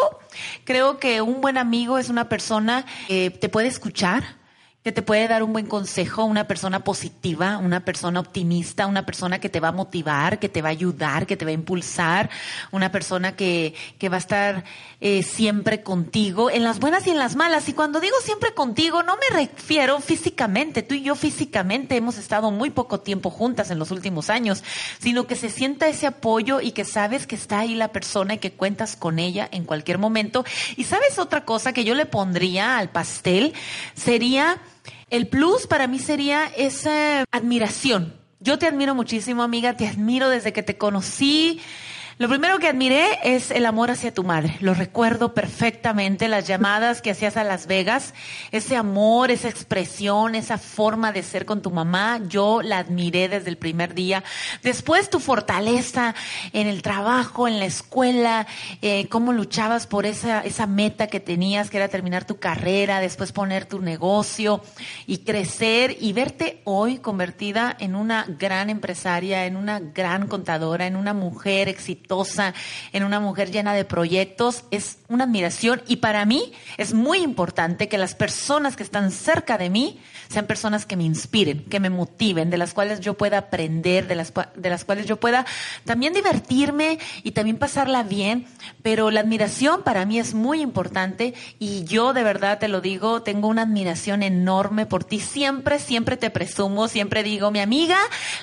creo 0.64 0.98
que 0.98 1.20
un 1.22 1.40
buen 1.40 1.58
amigo 1.58 1.96
es 1.96 2.08
una 2.08 2.28
persona 2.28 2.84
que 3.06 3.30
te 3.30 3.48
puede 3.48 3.68
escuchar 3.68 4.42
que 4.84 4.92
te 4.92 5.00
puede 5.00 5.26
dar 5.26 5.42
un 5.42 5.54
buen 5.54 5.64
consejo, 5.64 6.26
una 6.26 6.46
persona 6.46 6.84
positiva, 6.84 7.56
una 7.56 7.86
persona 7.86 8.20
optimista, 8.20 8.86
una 8.86 9.06
persona 9.06 9.38
que 9.38 9.48
te 9.48 9.58
va 9.58 9.68
a 9.68 9.72
motivar, 9.72 10.38
que 10.38 10.50
te 10.50 10.60
va 10.60 10.68
a 10.68 10.72
ayudar, 10.72 11.26
que 11.26 11.38
te 11.38 11.46
va 11.46 11.52
a 11.52 11.54
impulsar, 11.54 12.28
una 12.70 12.92
persona 12.92 13.34
que, 13.34 13.74
que 13.98 14.10
va 14.10 14.16
a 14.16 14.18
estar 14.18 14.64
eh, 15.00 15.22
siempre 15.22 15.82
contigo, 15.82 16.50
en 16.50 16.64
las 16.64 16.80
buenas 16.80 17.06
y 17.06 17.10
en 17.10 17.18
las 17.18 17.34
malas. 17.34 17.66
Y 17.70 17.72
cuando 17.72 17.98
digo 17.98 18.16
siempre 18.22 18.52
contigo, 18.52 19.02
no 19.02 19.16
me 19.16 19.34
refiero 19.34 19.98
físicamente, 20.00 20.82
tú 20.82 20.94
y 20.94 21.02
yo 21.02 21.14
físicamente 21.14 21.96
hemos 21.96 22.18
estado 22.18 22.50
muy 22.50 22.68
poco 22.68 23.00
tiempo 23.00 23.30
juntas 23.30 23.70
en 23.70 23.78
los 23.78 23.90
últimos 23.90 24.28
años, 24.28 24.62
sino 24.98 25.26
que 25.26 25.34
se 25.34 25.48
sienta 25.48 25.88
ese 25.88 26.06
apoyo 26.06 26.60
y 26.60 26.72
que 26.72 26.84
sabes 26.84 27.26
que 27.26 27.36
está 27.36 27.60
ahí 27.60 27.74
la 27.74 27.88
persona 27.88 28.34
y 28.34 28.38
que 28.38 28.52
cuentas 28.52 28.96
con 28.96 29.18
ella 29.18 29.48
en 29.50 29.64
cualquier 29.64 29.96
momento. 29.96 30.44
Y 30.76 30.84
sabes 30.84 31.18
otra 31.18 31.46
cosa 31.46 31.72
que 31.72 31.84
yo 31.84 31.94
le 31.94 32.04
pondría 32.04 32.76
al 32.76 32.90
pastel, 32.90 33.54
sería 33.94 34.60
el 35.10 35.28
plus 35.28 35.66
para 35.66 35.86
mí 35.86 35.98
sería 35.98 36.46
esa 36.56 37.24
admiración. 37.30 38.14
Yo 38.40 38.58
te 38.58 38.66
admiro 38.66 38.94
muchísimo, 38.94 39.42
amiga, 39.42 39.76
te 39.76 39.86
admiro 39.86 40.28
desde 40.28 40.52
que 40.52 40.62
te 40.62 40.76
conocí. 40.76 41.60
Lo 42.16 42.28
primero 42.28 42.60
que 42.60 42.68
admiré 42.68 43.18
es 43.24 43.50
el 43.50 43.66
amor 43.66 43.90
hacia 43.90 44.14
tu 44.14 44.22
madre. 44.22 44.56
Lo 44.60 44.72
recuerdo 44.72 45.34
perfectamente, 45.34 46.28
las 46.28 46.46
llamadas 46.46 47.02
que 47.02 47.10
hacías 47.10 47.36
a 47.36 47.42
Las 47.42 47.66
Vegas, 47.66 48.14
ese 48.52 48.76
amor, 48.76 49.32
esa 49.32 49.48
expresión, 49.48 50.36
esa 50.36 50.56
forma 50.56 51.10
de 51.10 51.24
ser 51.24 51.44
con 51.44 51.60
tu 51.60 51.72
mamá, 51.72 52.20
yo 52.28 52.62
la 52.62 52.78
admiré 52.78 53.28
desde 53.28 53.50
el 53.50 53.56
primer 53.56 53.94
día. 53.94 54.22
Después 54.62 55.10
tu 55.10 55.18
fortaleza 55.18 56.14
en 56.52 56.68
el 56.68 56.82
trabajo, 56.82 57.48
en 57.48 57.58
la 57.58 57.64
escuela, 57.64 58.46
eh, 58.80 59.08
cómo 59.08 59.32
luchabas 59.32 59.88
por 59.88 60.06
esa, 60.06 60.40
esa 60.42 60.68
meta 60.68 61.08
que 61.08 61.18
tenías, 61.18 61.68
que 61.68 61.78
era 61.78 61.88
terminar 61.88 62.24
tu 62.24 62.38
carrera, 62.38 63.00
después 63.00 63.32
poner 63.32 63.66
tu 63.66 63.80
negocio 63.80 64.62
y 65.08 65.18
crecer 65.18 65.96
y 65.98 66.12
verte 66.12 66.60
hoy 66.62 66.98
convertida 66.98 67.76
en 67.76 67.96
una 67.96 68.24
gran 68.38 68.70
empresaria, 68.70 69.46
en 69.46 69.56
una 69.56 69.80
gran 69.80 70.28
contadora, 70.28 70.86
en 70.86 70.94
una 70.94 71.12
mujer 71.12 71.68
exitosa 71.68 72.03
en 72.92 73.04
una 73.04 73.18
mujer 73.18 73.50
llena 73.50 73.74
de 73.74 73.84
proyectos, 73.84 74.64
es 74.70 74.98
una 75.08 75.24
admiración 75.24 75.82
y 75.86 75.96
para 75.96 76.24
mí 76.24 76.52
es 76.76 76.92
muy 76.92 77.18
importante 77.18 77.88
que 77.88 77.98
las 77.98 78.14
personas 78.14 78.76
que 78.76 78.82
están 78.82 79.10
cerca 79.10 79.58
de 79.58 79.70
mí 79.70 80.00
sean 80.28 80.46
personas 80.46 80.86
que 80.86 80.96
me 80.96 81.04
inspiren, 81.04 81.64
que 81.64 81.80
me 81.80 81.90
motiven, 81.90 82.50
de 82.50 82.58
las 82.58 82.74
cuales 82.74 83.00
yo 83.00 83.14
pueda 83.14 83.38
aprender, 83.38 84.06
de 84.06 84.14
las, 84.14 84.32
de 84.54 84.70
las 84.70 84.84
cuales 84.84 85.06
yo 85.06 85.16
pueda 85.16 85.46
también 85.84 86.12
divertirme 86.12 86.98
y 87.22 87.32
también 87.32 87.56
pasarla 87.56 88.02
bien, 88.02 88.46
pero 88.82 89.10
la 89.10 89.20
admiración 89.20 89.82
para 89.82 90.04
mí 90.04 90.18
es 90.18 90.34
muy 90.34 90.60
importante 90.60 91.34
y 91.58 91.84
yo 91.84 92.12
de 92.12 92.22
verdad 92.22 92.58
te 92.58 92.68
lo 92.68 92.80
digo, 92.80 93.22
tengo 93.22 93.48
una 93.48 93.62
admiración 93.62 94.22
enorme 94.22 94.86
por 94.86 95.04
ti, 95.04 95.20
siempre, 95.20 95.78
siempre 95.78 96.16
te 96.16 96.30
presumo, 96.30 96.88
siempre 96.88 97.22
digo, 97.22 97.50
mi 97.50 97.60
amiga, 97.60 97.98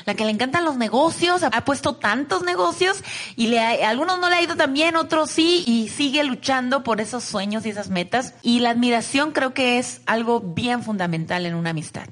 la 0.06 0.14
que 0.14 0.26
le 0.26 0.32
encantan 0.32 0.66
los 0.66 0.78
negocios, 0.78 1.44
ha 1.44 1.66
puesto 1.66 1.96
tantos 1.96 2.44
negocios 2.44 3.04
y 3.36 3.51
le 3.52 3.60
ha, 3.60 3.90
algunos 3.90 4.20
no 4.20 4.30
le 4.30 4.36
ha 4.36 4.42
ido 4.42 4.56
tan 4.56 4.74
bien, 4.74 4.96
otros 4.96 5.30
sí, 5.30 5.64
y 5.68 5.90
sigue 5.90 6.24
luchando 6.24 6.84
por 6.84 7.02
esos 7.02 7.24
sueños 7.24 7.66
y 7.66 7.70
esas 7.70 7.90
metas. 7.90 8.34
Y 8.42 8.62
la 8.62 8.72
admiración 8.72 9.32
creo 9.32 9.54
que 9.54 9.78
es 9.78 10.02
algo 10.08 10.40
bien 10.40 10.82
fundamental 10.82 11.46
en 11.46 11.56
una 11.56 11.70
amistad. 11.70 12.08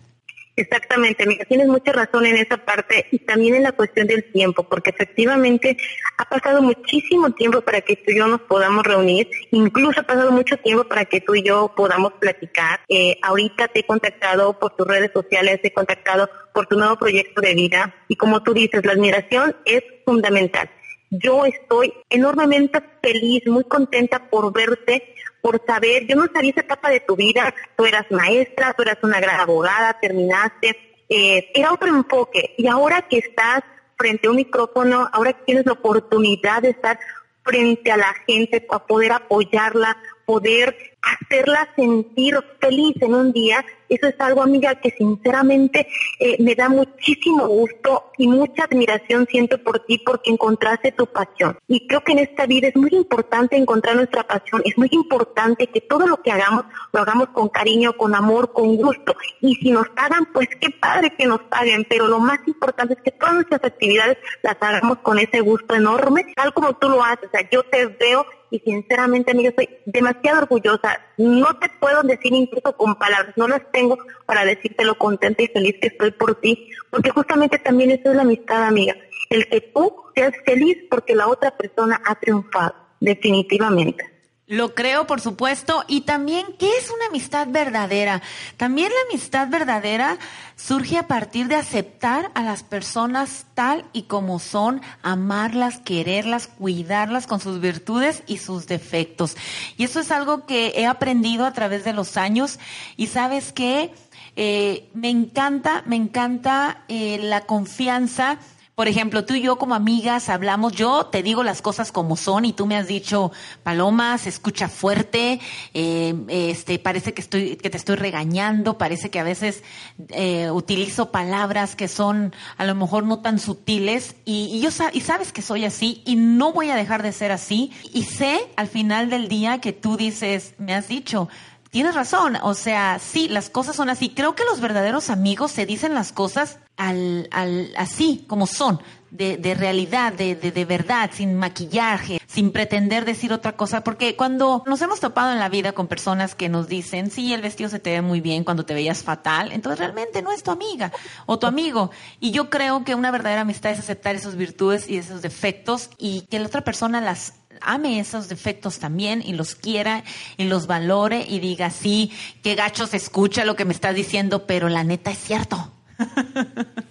Exactamente, 0.59 1.25
mira, 1.25 1.45
tienes 1.45 1.67
mucha 1.67 1.93
razón 1.93 2.25
en 2.25 2.35
esa 2.35 2.57
parte 2.57 3.05
y 3.11 3.19
también 3.19 3.55
en 3.55 3.63
la 3.63 3.71
cuestión 3.71 4.07
del 4.07 4.29
tiempo, 4.29 4.63
porque 4.63 4.89
efectivamente 4.89 5.77
ha 6.17 6.25
pasado 6.25 6.61
muchísimo 6.61 7.31
tiempo 7.31 7.61
para 7.61 7.79
que 7.79 7.95
tú 7.95 8.11
y 8.11 8.17
yo 8.17 8.27
nos 8.27 8.41
podamos 8.41 8.83
reunir, 8.83 9.29
incluso 9.51 10.01
ha 10.01 10.03
pasado 10.03 10.33
mucho 10.33 10.57
tiempo 10.57 10.83
para 10.83 11.05
que 11.05 11.21
tú 11.21 11.33
y 11.33 11.43
yo 11.43 11.73
podamos 11.77 12.11
platicar. 12.19 12.81
Eh, 12.89 13.17
ahorita 13.21 13.69
te 13.69 13.79
he 13.79 13.85
contactado 13.85 14.59
por 14.59 14.75
tus 14.75 14.85
redes 14.85 15.11
sociales, 15.13 15.61
te 15.61 15.69
he 15.69 15.73
contactado 15.73 16.29
por 16.53 16.67
tu 16.67 16.77
nuevo 16.77 16.97
proyecto 16.97 17.39
de 17.39 17.53
vida 17.53 17.95
y 18.09 18.17
como 18.17 18.43
tú 18.43 18.53
dices, 18.53 18.85
la 18.85 18.91
admiración 18.91 19.55
es 19.63 19.81
fundamental. 20.03 20.69
Yo 21.09 21.45
estoy 21.45 21.93
enormemente 22.09 22.81
feliz, 23.01 23.45
muy 23.47 23.63
contenta 23.63 24.29
por 24.29 24.53
verte, 24.53 25.15
por 25.41 25.61
saber, 25.65 26.05
yo 26.05 26.15
no 26.15 26.27
sabía 26.33 26.51
esa 26.51 26.61
etapa 26.61 26.89
de 26.89 26.99
tu 26.99 27.15
vida, 27.15 27.53
tú 27.75 27.85
eras 27.85 28.05
maestra, 28.11 28.73
tú 28.73 28.83
eras 28.83 28.97
una 29.01 29.19
gran 29.19 29.39
abogada, 29.39 29.97
terminaste, 29.99 30.75
eh, 31.07 31.51
era 31.53 31.73
otro 31.73 31.87
enfoque. 31.87 32.53
Y 32.57 32.67
ahora 32.67 33.07
que 33.07 33.17
estás 33.17 33.63
frente 33.97 34.27
a 34.27 34.31
un 34.31 34.37
micrófono, 34.37 35.09
ahora 35.11 35.33
que 35.33 35.43
tienes 35.45 35.65
la 35.65 35.73
oportunidad 35.73 36.61
de 36.61 36.69
estar 36.69 36.99
frente 37.43 37.91
a 37.91 37.97
la 37.97 38.13
gente, 38.27 38.65
a 38.69 38.85
poder 38.85 39.11
apoyarla, 39.11 39.97
poder 40.25 40.75
hacerla 41.01 41.69
sentir 41.75 42.35
feliz 42.59 42.95
en 43.01 43.13
un 43.13 43.31
día, 43.31 43.63
eso 43.87 44.07
es 44.07 44.15
algo, 44.19 44.43
amiga, 44.43 44.75
que 44.75 44.91
sinceramente 44.91 45.87
eh, 46.19 46.37
me 46.39 46.53
da 46.55 46.69
muchísimo 46.69 47.47
gusto 47.47 48.11
y 48.17 48.27
mucha 48.27 48.65
admiración 48.65 49.27
siento 49.29 49.57
por 49.63 49.79
ti 49.85 49.97
porque 50.05 50.29
encontraste 50.29 50.91
tu 50.91 51.07
pasión. 51.07 51.57
Y 51.67 51.87
creo 51.87 52.03
que 52.03 52.11
en 52.11 52.19
esta 52.19 52.45
vida 52.45 52.67
es 52.67 52.75
muy 52.75 52.91
importante 52.91 53.57
encontrar 53.57 53.95
nuestra 53.95 54.23
pasión, 54.27 54.61
es 54.65 54.77
muy 54.77 54.89
importante 54.91 55.67
que 55.67 55.81
todo 55.81 56.05
lo 56.05 56.21
que 56.21 56.31
hagamos 56.31 56.65
lo 56.93 56.99
hagamos 56.99 57.29
con 57.29 57.49
cariño, 57.49 57.97
con 57.97 58.13
amor, 58.13 58.53
con 58.53 58.75
gusto. 58.75 59.15
Y 59.41 59.55
si 59.55 59.71
nos 59.71 59.89
pagan, 59.89 60.27
pues 60.33 60.49
qué 60.59 60.69
padre 60.69 61.13
que 61.17 61.25
nos 61.25 61.41
paguen, 61.43 61.85
pero 61.89 62.07
lo 62.07 62.19
más 62.19 62.39
importante 62.47 62.93
es 62.93 63.01
que 63.01 63.11
todas 63.11 63.35
nuestras 63.35 63.63
actividades 63.63 64.17
las 64.43 64.57
hagamos 64.59 64.99
con 64.99 65.17
ese 65.17 65.39
gusto 65.39 65.73
enorme, 65.75 66.25
tal 66.35 66.53
como 66.53 66.73
tú 66.73 66.89
lo 66.89 67.03
haces. 67.03 67.27
O 67.27 67.31
sea, 67.31 67.49
yo 67.49 67.63
te 67.63 67.87
veo 67.87 68.25
y 68.51 68.59
sinceramente, 68.59 69.31
amiga, 69.31 69.49
estoy 69.49 69.69
demasiado 69.85 70.39
orgullosa. 70.39 70.88
No 71.17 71.57
te 71.59 71.69
puedo 71.79 72.03
decir 72.03 72.33
incluso 72.33 72.75
con 72.75 72.95
palabras, 72.95 73.35
no 73.37 73.47
las 73.47 73.61
tengo 73.71 73.97
para 74.25 74.45
decirte 74.45 74.85
lo 74.85 74.97
contenta 74.97 75.43
y 75.43 75.47
feliz 75.47 75.75
que 75.81 75.87
estoy 75.87 76.11
por 76.11 76.39
ti, 76.39 76.69
porque 76.89 77.09
justamente 77.09 77.59
también 77.59 77.91
eso 77.91 78.09
es 78.09 78.15
la 78.15 78.21
amistad, 78.21 78.63
amiga. 78.63 78.95
El 79.29 79.47
que 79.47 79.61
tú 79.61 79.93
seas 80.15 80.33
feliz 80.45 80.77
porque 80.89 81.15
la 81.15 81.27
otra 81.27 81.55
persona 81.57 82.01
ha 82.05 82.15
triunfado, 82.15 82.75
definitivamente. 82.99 84.18
Lo 84.49 84.73
creo, 84.73 85.05
por 85.05 85.21
supuesto. 85.21 85.85
Y 85.87 86.01
también, 86.01 86.43
¿qué 86.57 86.75
es 86.75 86.89
una 86.89 87.05
amistad 87.05 87.47
verdadera? 87.49 88.23
También 88.57 88.91
la 88.91 89.11
amistad 89.11 89.47
verdadera 89.47 90.17
surge 90.55 90.97
a 90.97 91.05
partir 91.05 91.47
de 91.47 91.55
aceptar 91.55 92.31
a 92.33 92.41
las 92.41 92.63
personas 92.63 93.45
tal 93.53 93.85
y 93.93 94.03
como 94.03 94.39
son, 94.39 94.81
amarlas, 95.03 95.77
quererlas, 95.81 96.47
cuidarlas 96.47 97.27
con 97.27 97.39
sus 97.39 97.61
virtudes 97.61 98.23
y 98.25 98.39
sus 98.39 98.65
defectos. 98.65 99.37
Y 99.77 99.83
eso 99.83 99.99
es 99.99 100.09
algo 100.09 100.47
que 100.47 100.73
he 100.75 100.87
aprendido 100.87 101.45
a 101.45 101.53
través 101.53 101.83
de 101.83 101.93
los 101.93 102.17
años. 102.17 102.57
Y 102.97 103.05
sabes 103.05 103.53
qué? 103.53 103.93
Eh, 104.35 104.89
me 104.95 105.11
encanta, 105.11 105.83
me 105.85 105.95
encanta 105.95 106.85
eh, 106.87 107.19
la 107.21 107.41
confianza 107.41 108.39
por 108.79 108.87
ejemplo, 108.87 109.25
tú 109.25 109.33
y 109.33 109.41
yo 109.41 109.57
como 109.57 109.75
amigas 109.75 110.29
hablamos, 110.29 110.71
yo 110.71 111.07
te 111.07 111.21
digo 111.21 111.43
las 111.43 111.61
cosas 111.61 111.91
como 111.91 112.15
son 112.15 112.45
y 112.45 112.53
tú 112.53 112.65
me 112.65 112.77
has 112.77 112.87
dicho, 112.87 113.29
Paloma, 113.61 114.17
se 114.17 114.29
escucha 114.29 114.69
fuerte, 114.69 115.41
eh, 115.73 116.15
este, 116.29 116.79
parece 116.79 117.13
que 117.13 117.19
estoy, 117.19 117.57
que 117.57 117.69
te 117.69 117.75
estoy 117.75 117.97
regañando, 117.97 118.77
parece 118.77 119.09
que 119.09 119.19
a 119.19 119.23
veces 119.23 119.65
eh, 120.11 120.49
utilizo 120.49 121.11
palabras 121.11 121.75
que 121.75 121.89
son 121.89 122.33
a 122.55 122.63
lo 122.63 122.73
mejor 122.73 123.03
no 123.03 123.19
tan 123.19 123.39
sutiles 123.39 124.15
y, 124.23 124.45
y 124.45 124.61
yo 124.61 124.69
y 124.93 125.01
sabes 125.01 125.33
que 125.33 125.41
soy 125.41 125.65
así 125.65 126.01
y 126.05 126.15
no 126.15 126.53
voy 126.53 126.69
a 126.69 126.77
dejar 126.77 127.03
de 127.03 127.11
ser 127.11 127.33
así 127.33 127.73
y 127.93 128.03
sé 128.03 128.39
al 128.55 128.69
final 128.69 129.09
del 129.09 129.27
día 129.27 129.59
que 129.59 129.73
tú 129.73 129.97
dices, 129.97 130.55
me 130.57 130.73
has 130.73 130.87
dicho, 130.87 131.27
Tienes 131.71 131.93
razón, 131.93 132.35
o 132.41 132.55
sea, 132.55 132.97
sí, 132.97 133.29
las 133.29 133.51
cosas 133.51 133.75
son 133.75 133.89
así. 133.89 134.09
Creo 134.09 134.33
que 134.33 134.43
los 134.43 134.59
verdaderos 134.59 135.11
amigos 135.11 135.51
se 135.51 135.67
dicen 135.67 135.93
las 135.93 136.11
cosas 136.11 136.57
al, 136.77 137.27
al, 137.31 137.71
así, 137.77 138.25
como 138.27 138.47
son, 138.47 138.81
de, 139.11 139.37
de 139.37 139.53
realidad, 139.53 140.11
de, 140.13 140.35
de, 140.35 140.65
verdad, 140.65 141.11
sin 141.13 141.35
maquillaje, 141.35 142.19
sin 142.25 142.51
pretender 142.51 143.05
decir 143.05 143.33
otra 143.33 143.51
cosa, 143.55 143.83
porque 143.83 144.15
cuando 144.15 144.63
nos 144.65 144.81
hemos 144.81 144.99
topado 144.99 145.31
en 145.31 145.39
la 145.39 145.49
vida 145.49 145.73
con 145.73 145.87
personas 145.87 146.33
que 146.33 146.49
nos 146.49 146.67
dicen, 146.67 147.11
sí, 147.11 147.33
el 147.33 147.41
vestido 147.43 147.69
se 147.69 147.79
te 147.79 147.91
ve 147.91 148.01
muy 148.01 148.19
bien 148.19 148.43
cuando 148.43 148.65
te 148.65 148.73
veías 148.73 149.03
fatal, 149.03 149.51
entonces 149.51 149.79
realmente 149.79 150.23
no 150.23 150.31
es 150.31 150.41
tu 150.41 150.49
amiga 150.49 150.91
o 151.27 151.37
tu 151.37 151.45
amigo. 151.45 151.91
Y 152.19 152.31
yo 152.31 152.49
creo 152.49 152.83
que 152.83 152.95
una 152.95 153.11
verdadera 153.11 153.41
amistad 153.41 153.71
es 153.71 153.79
aceptar 153.79 154.15
esas 154.15 154.35
virtudes 154.35 154.89
y 154.89 154.97
esos 154.97 155.21
defectos 155.21 155.91
y 155.99 156.21
que 156.21 156.39
la 156.39 156.47
otra 156.47 156.63
persona 156.63 156.99
las 156.99 157.33
ame 157.61 157.99
esos 157.99 158.29
defectos 158.29 158.79
también 158.79 159.21
y 159.25 159.33
los 159.33 159.55
quiera 159.55 160.03
y 160.37 160.45
los 160.45 160.67
valore 160.67 161.25
y 161.27 161.39
diga, 161.39 161.69
sí, 161.69 162.11
qué 162.43 162.55
gacho 162.55 162.87
se 162.87 162.97
escucha 162.97 163.45
lo 163.45 163.55
que 163.55 163.65
me 163.65 163.73
estás 163.73 163.95
diciendo, 163.95 164.45
pero 164.45 164.69
la 164.69 164.83
neta 164.83 165.11
es 165.11 165.17
cierto. 165.17 165.71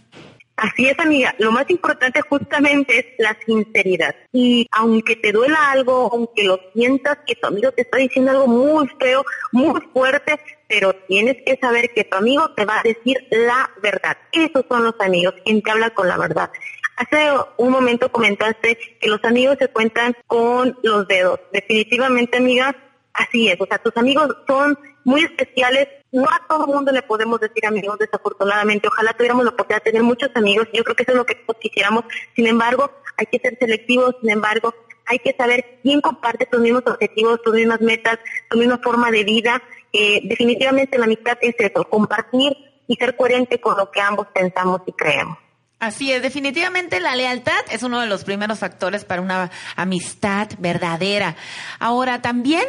Así 0.58 0.88
es, 0.88 0.98
amiga. 0.98 1.36
Lo 1.38 1.52
más 1.52 1.70
importante 1.70 2.20
justamente 2.20 2.98
es 2.98 3.06
la 3.18 3.36
sinceridad. 3.46 4.16
Y 4.32 4.66
aunque 4.72 5.14
te 5.14 5.30
duela 5.30 5.70
algo, 5.70 6.10
aunque 6.12 6.42
lo 6.42 6.58
sientas 6.74 7.18
que 7.24 7.36
tu 7.36 7.46
amigo 7.46 7.70
te 7.70 7.82
está 7.82 7.98
diciendo 7.98 8.32
algo 8.32 8.48
muy 8.48 8.88
feo, 8.98 9.24
muy 9.52 9.80
fuerte, 9.92 10.34
pero 10.68 10.92
tienes 11.06 11.36
que 11.46 11.56
saber 11.60 11.90
que 11.94 12.02
tu 12.02 12.16
amigo 12.16 12.50
te 12.54 12.64
va 12.64 12.80
a 12.80 12.82
decir 12.82 13.18
la 13.30 13.70
verdad. 13.80 14.18
Esos 14.32 14.64
son 14.68 14.82
los 14.82 14.94
amigos, 14.98 15.34
quien 15.44 15.62
te 15.62 15.70
habla 15.70 15.90
con 15.90 16.08
la 16.08 16.18
verdad. 16.18 16.50
Hace 16.98 17.30
un 17.58 17.70
momento 17.70 18.10
comentaste 18.10 18.76
que 19.00 19.08
los 19.08 19.22
amigos 19.22 19.56
se 19.60 19.68
cuentan 19.68 20.16
con 20.26 20.76
los 20.82 21.06
dedos. 21.06 21.38
Definitivamente, 21.52 22.38
amigas, 22.38 22.74
así 23.14 23.48
es. 23.48 23.60
O 23.60 23.66
sea, 23.66 23.78
tus 23.78 23.96
amigos 23.96 24.36
son 24.48 24.76
muy 25.04 25.22
especiales. 25.22 25.86
No 26.10 26.24
a 26.24 26.44
todo 26.48 26.64
el 26.64 26.74
mundo 26.74 26.90
le 26.90 27.02
podemos 27.02 27.38
decir 27.38 27.64
amigos, 27.66 28.00
desafortunadamente. 28.00 28.88
Ojalá 28.88 29.12
tuviéramos 29.12 29.44
la 29.44 29.50
oportunidad 29.50 29.84
de 29.84 29.92
tener 29.92 30.02
muchos 30.02 30.30
amigos. 30.34 30.66
Yo 30.72 30.82
creo 30.82 30.96
que 30.96 31.04
eso 31.04 31.12
es 31.12 31.18
lo 31.18 31.24
que 31.24 31.40
quisiéramos. 31.60 32.02
Sin 32.34 32.48
embargo, 32.48 32.90
hay 33.16 33.26
que 33.26 33.38
ser 33.38 33.56
selectivos. 33.60 34.16
Sin 34.20 34.30
embargo, 34.30 34.74
hay 35.06 35.20
que 35.20 35.36
saber 35.38 35.78
quién 35.84 36.00
comparte 36.00 36.46
tus 36.46 36.60
mismos 36.60 36.82
objetivos, 36.84 37.40
tus 37.42 37.54
mismas 37.54 37.80
metas, 37.80 38.18
tu 38.50 38.58
misma 38.58 38.78
forma 38.82 39.12
de 39.12 39.22
vida. 39.22 39.62
Eh, 39.92 40.22
definitivamente 40.24 40.98
la 40.98 41.04
amistad 41.04 41.38
es 41.42 41.54
eso, 41.58 41.84
compartir 41.84 42.56
y 42.88 42.96
ser 42.96 43.16
coherente 43.16 43.60
con 43.60 43.76
lo 43.76 43.88
que 43.92 44.00
ambos 44.00 44.26
pensamos 44.34 44.80
y 44.84 44.92
creemos. 44.92 45.38
Así 45.80 46.10
es, 46.10 46.22
definitivamente 46.22 46.98
la 46.98 47.14
lealtad 47.14 47.60
es 47.70 47.84
uno 47.84 48.00
de 48.00 48.08
los 48.08 48.24
primeros 48.24 48.58
factores 48.58 49.04
para 49.04 49.22
una 49.22 49.52
amistad 49.76 50.48
verdadera. 50.58 51.36
Ahora, 51.78 52.20
también 52.20 52.64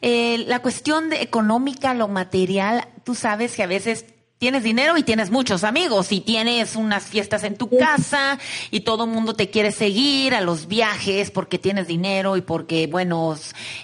eh, 0.00 0.44
la 0.46 0.60
cuestión 0.60 1.10
de 1.10 1.20
económica, 1.20 1.92
lo 1.92 2.08
material, 2.08 2.88
tú 3.04 3.14
sabes 3.14 3.54
que 3.54 3.62
a 3.62 3.66
veces 3.66 4.06
tienes 4.38 4.62
dinero 4.62 4.96
y 4.96 5.02
tienes 5.02 5.30
muchos 5.30 5.62
amigos 5.62 6.10
y 6.10 6.22
tienes 6.22 6.74
unas 6.74 7.04
fiestas 7.04 7.44
en 7.44 7.56
tu 7.56 7.68
casa 7.68 8.38
y 8.70 8.80
todo 8.80 9.04
el 9.04 9.10
mundo 9.10 9.34
te 9.34 9.50
quiere 9.50 9.70
seguir 9.70 10.34
a 10.34 10.40
los 10.40 10.66
viajes 10.66 11.30
porque 11.30 11.58
tienes 11.58 11.86
dinero 11.86 12.36
y 12.38 12.40
porque, 12.40 12.86
bueno, 12.86 13.36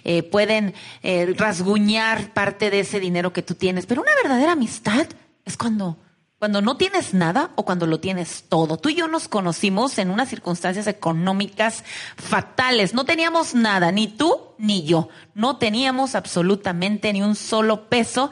eh, 0.04 0.22
pueden 0.22 0.72
eh, 1.02 1.34
rasguñar 1.36 2.32
parte 2.32 2.70
de 2.70 2.80
ese 2.80 2.98
dinero 2.98 3.32
que 3.32 3.42
tú 3.42 3.54
tienes. 3.54 3.84
Pero 3.84 4.00
una 4.00 4.14
verdadera 4.22 4.52
amistad 4.52 5.06
es 5.44 5.58
cuando 5.58 5.98
cuando 6.40 6.62
no 6.62 6.78
tienes 6.78 7.12
nada 7.12 7.50
o 7.56 7.66
cuando 7.66 7.86
lo 7.86 8.00
tienes 8.00 8.44
todo. 8.48 8.78
Tú 8.78 8.88
y 8.88 8.94
yo 8.94 9.08
nos 9.08 9.28
conocimos 9.28 9.98
en 9.98 10.10
unas 10.10 10.30
circunstancias 10.30 10.86
económicas 10.86 11.84
fatales. 12.16 12.94
No 12.94 13.04
teníamos 13.04 13.54
nada, 13.54 13.92
ni 13.92 14.08
tú 14.08 14.54
ni 14.56 14.84
yo. 14.84 15.10
No 15.34 15.58
teníamos 15.58 16.14
absolutamente 16.14 17.12
ni 17.12 17.20
un 17.20 17.36
solo 17.36 17.90
peso. 17.90 18.30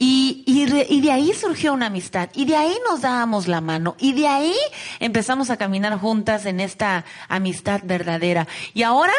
Y, 0.00 0.42
y, 0.48 1.00
de 1.00 1.12
ahí 1.12 1.32
surgió 1.32 1.72
una 1.72 1.86
amistad. 1.86 2.28
Y 2.34 2.44
de 2.44 2.56
ahí 2.56 2.76
nos 2.90 3.02
dábamos 3.02 3.46
la 3.46 3.60
mano. 3.60 3.94
Y 4.00 4.14
de 4.14 4.26
ahí 4.26 4.56
empezamos 4.98 5.48
a 5.50 5.56
caminar 5.56 5.96
juntas 5.96 6.46
en 6.46 6.58
esta 6.58 7.04
amistad 7.28 7.82
verdadera. 7.84 8.48
Y 8.74 8.82
ahora 8.82 9.14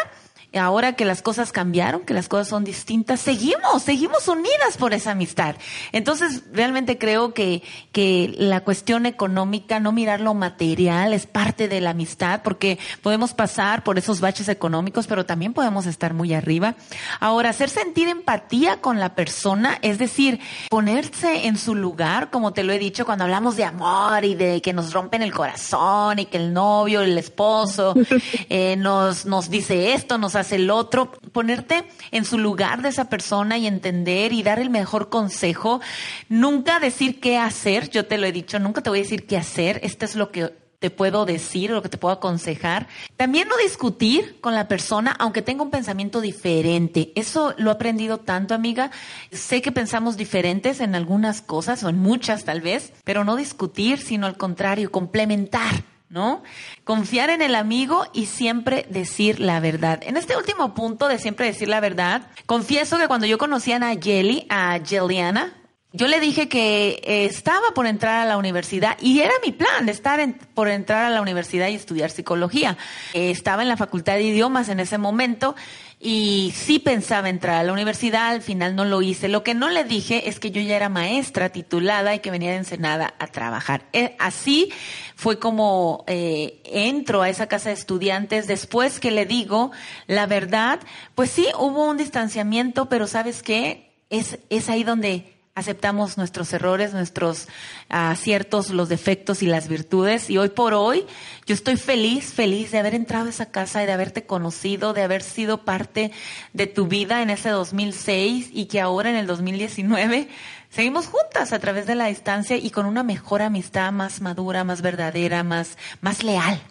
ahora 0.58 0.94
que 0.94 1.06
las 1.06 1.22
cosas 1.22 1.52
cambiaron, 1.52 2.02
que 2.02 2.14
las 2.14 2.28
cosas 2.28 2.48
son 2.48 2.64
distintas, 2.64 3.20
seguimos, 3.20 3.84
seguimos 3.84 4.28
unidas 4.28 4.78
por 4.78 4.94
esa 4.94 5.12
amistad. 5.12 5.56
Entonces, 5.92 6.44
realmente 6.52 6.98
creo 6.98 7.34
que, 7.34 7.62
que 7.92 8.34
la 8.38 8.64
cuestión 8.64 9.06
económica, 9.06 9.80
no 9.80 9.92
mirar 9.92 10.22
lo 10.22 10.34
material, 10.34 11.14
es 11.14 11.26
parte 11.28 11.68
de 11.68 11.82
la 11.82 11.92
amistad, 11.92 12.42
porque 12.44 12.80
podemos 13.02 13.34
pasar 13.34 13.84
por 13.84 13.98
esos 13.98 14.22
baches 14.22 14.48
económicos, 14.48 15.08
pero 15.08 15.26
también 15.26 15.54
podemos 15.54 15.86
estar 15.86 16.14
muy 16.14 16.34
arriba. 16.34 16.76
Ahora, 17.20 17.50
hacer 17.50 17.70
sentir 17.70 18.08
empatía 18.08 18.82
con 18.82 19.00
la 19.00 19.16
persona, 19.16 19.78
es 19.82 19.98
decir, 19.98 20.40
ponerse 20.70 21.48
en 21.48 21.58
su 21.58 21.76
lugar, 21.76 22.30
como 22.30 22.54
te 22.54 22.64
lo 22.64 22.72
he 22.72 22.80
dicho, 22.80 23.06
cuando 23.06 23.26
hablamos 23.26 23.58
de 23.58 23.66
amor 23.66 24.24
y 24.24 24.36
de 24.36 24.62
que 24.62 24.74
nos 24.74 24.94
rompen 24.94 25.22
el 25.22 25.34
corazón 25.34 26.20
y 26.20 26.26
que 26.26 26.38
el 26.38 26.54
novio, 26.54 27.02
el 27.02 27.18
esposo, 27.18 27.94
eh, 28.50 28.76
nos, 28.78 29.26
nos 29.26 29.50
dice 29.50 29.94
esto, 29.94 30.18
nos 30.18 30.36
hace 30.36 30.45
el 30.52 30.70
otro, 30.70 31.12
ponerte 31.32 31.84
en 32.12 32.26
su 32.26 32.38
lugar 32.38 32.82
de 32.82 32.90
esa 32.90 33.10
persona 33.10 33.58
y 33.58 33.68
entender 33.68 34.34
y 34.34 34.44
dar 34.44 34.60
el 34.60 34.70
mejor 34.70 35.10
consejo. 35.10 35.82
Nunca 36.30 36.80
decir 36.80 37.20
qué 37.20 37.38
hacer, 37.38 37.90
yo 37.90 38.06
te 38.06 38.18
lo 38.18 38.26
he 38.26 38.32
dicho, 38.32 38.60
nunca 38.60 38.82
te 38.82 38.90
voy 38.90 39.00
a 39.00 39.04
decir 39.04 39.26
qué 39.26 39.38
hacer, 39.38 39.80
esto 39.84 40.06
es 40.06 40.16
lo 40.16 40.32
que 40.32 40.54
te 40.80 40.90
puedo 40.90 41.26
decir, 41.26 41.72
lo 41.72 41.82
que 41.82 41.90
te 41.90 41.98
puedo 41.98 42.14
aconsejar. 42.14 42.88
También 43.18 43.48
no 43.48 43.58
discutir 43.58 44.40
con 44.42 44.54
la 44.54 44.68
persona, 44.68 45.16
aunque 45.18 45.42
tenga 45.42 45.64
un 45.64 45.72
pensamiento 45.72 46.22
diferente. 46.22 47.12
Eso 47.16 47.54
lo 47.58 47.72
he 47.72 47.74
aprendido 47.74 48.20
tanto, 48.20 48.54
amiga. 48.54 48.92
Sé 49.32 49.62
que 49.62 49.72
pensamos 49.72 50.18
diferentes 50.18 50.82
en 50.82 50.94
algunas 50.94 51.42
cosas, 51.42 51.84
o 51.84 51.90
en 51.90 51.98
muchas 51.98 52.44
tal 52.44 52.62
vez, 52.62 52.94
pero 53.04 53.24
no 53.24 53.36
discutir, 53.36 54.00
sino 54.00 54.28
al 54.28 54.38
contrario, 54.38 54.92
complementar 54.92 55.95
¿no? 56.10 56.44
Confiar 56.84 57.30
en 57.30 57.42
el 57.42 57.56
amigo 57.56 58.06
y 58.14 58.28
siempre 58.28 58.86
decir 58.90 59.40
la 59.40 59.60
verdad. 59.60 60.00
En 60.04 60.18
este 60.18 60.38
último 60.38 60.74
punto 60.74 61.08
de 61.08 61.20
siempre 61.20 61.48
decir 61.48 61.68
la 61.68 61.80
verdad, 61.80 62.28
confieso 62.46 62.98
que 62.98 63.08
cuando 63.08 63.26
yo 63.26 63.38
conocí 63.38 63.72
a 63.72 63.80
Nayeli, 63.80 64.46
a 64.50 64.80
Jeliana, 64.86 65.54
yo 65.96 66.08
le 66.08 66.20
dije 66.20 66.50
que 66.50 67.02
eh, 67.04 67.26
estaba 67.26 67.74
por 67.74 67.88
entrar 67.88 68.22
a 68.22 68.26
la 68.26 68.38
universidad 68.38 68.98
y 69.02 69.20
era 69.22 69.34
mi 69.44 69.52
plan 69.52 69.86
de 69.86 69.92
estar 69.92 70.20
por 70.54 70.68
entrar 70.68 71.06
a 71.06 71.10
la 71.10 71.22
universidad 71.22 71.70
y 71.70 71.76
estudiar 71.76 72.10
psicología. 72.10 72.78
Eh, 73.14 73.32
estaba 73.32 73.62
en 73.62 73.70
la 73.70 73.78
facultad 73.78 74.16
de 74.16 74.24
idiomas 74.24 74.70
en 74.70 74.80
ese 74.80 74.98
momento 74.98 75.56
y 76.00 76.54
sí 76.56 76.80
pensaba 76.80 77.30
entrar 77.30 77.56
a 77.56 77.64
la 77.64 77.74
universidad, 77.74 78.28
al 78.28 78.42
final 78.42 78.76
no 78.76 78.86
lo 78.86 79.02
hice. 79.02 79.30
Lo 79.30 79.44
que 79.44 79.54
no 79.54 79.70
le 79.70 79.84
dije 79.84 80.30
es 80.30 80.40
que 80.40 80.52
yo 80.52 80.62
ya 80.62 80.76
era 80.76 80.90
maestra 80.90 81.50
titulada 81.50 82.14
y 82.14 82.20
que 82.20 82.32
venía 82.32 82.52
de 82.52 82.58
Ensenada 82.58 83.14
a 83.18 83.28
trabajar. 83.28 83.86
Eh, 83.94 84.16
así 84.20 84.72
fue 85.16 85.40
como 85.40 86.04
entro 86.08 87.22
a 87.22 87.30
esa 87.30 87.48
casa 87.48 87.70
de 87.70 87.76
estudiantes. 87.76 88.48
Después 88.48 89.00
que 89.00 89.12
le 89.12 89.26
digo 89.26 89.72
la 90.08 90.26
verdad, 90.26 90.80
pues 91.16 91.32
sí, 91.32 91.48
hubo 91.58 91.90
un 91.90 91.98
distanciamiento, 91.98 92.90
pero 92.90 93.08
¿sabes 93.08 93.42
qué? 93.42 93.94
Es, 94.10 94.40
es 94.50 94.70
ahí 94.70 94.84
donde 94.84 95.35
aceptamos 95.56 96.18
nuestros 96.18 96.52
errores, 96.52 96.94
nuestros 96.94 97.48
aciertos, 97.88 98.72
los 98.72 98.90
defectos 98.90 99.42
y 99.42 99.48
las 99.48 99.70
virtudes. 99.70 100.30
Y 100.30 100.38
hoy 100.38 100.50
por 100.50 100.74
hoy 100.74 101.06
yo 101.46 101.56
estoy 101.56 101.78
feliz, 101.78 102.34
feliz 102.34 102.72
de 102.72 102.80
haber 102.80 102.94
entrado 102.94 103.28
a 103.28 103.30
esa 103.30 103.52
casa 103.52 103.82
y 103.82 103.86
de 103.86 103.94
haberte 103.94 104.26
conocido, 104.26 104.94
de 104.94 105.04
haber 105.04 105.24
sido 105.24 105.64
parte 105.64 106.12
de 106.52 106.68
tu 106.68 106.88
vida 106.88 107.22
en 107.22 107.30
ese 107.30 107.50
2006 107.50 108.50
y 108.52 108.66
que 108.66 108.82
ahora 108.82 109.10
en 109.10 109.16
el 109.16 109.28
2019 109.28 110.28
seguimos 110.70 111.08
juntas 111.08 111.54
a 111.54 111.60
través 111.60 111.88
de 111.88 111.96
la 111.96 112.08
distancia 112.08 112.58
y 112.58 112.70
con 112.70 112.86
una 112.86 113.04
mejor 113.04 113.42
amistad 113.42 113.94
más 113.94 114.20
madura, 114.20 114.66
más 114.66 114.82
verdadera, 114.82 115.44
más, 115.44 115.78
más 116.02 116.22
leal. 116.22 116.62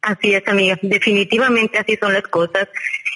Así 0.00 0.32
es, 0.32 0.46
amiga. 0.46 0.78
Definitivamente 0.80 1.76
así 1.76 1.96
son 1.96 2.12
las 2.12 2.22
cosas. 2.22 2.68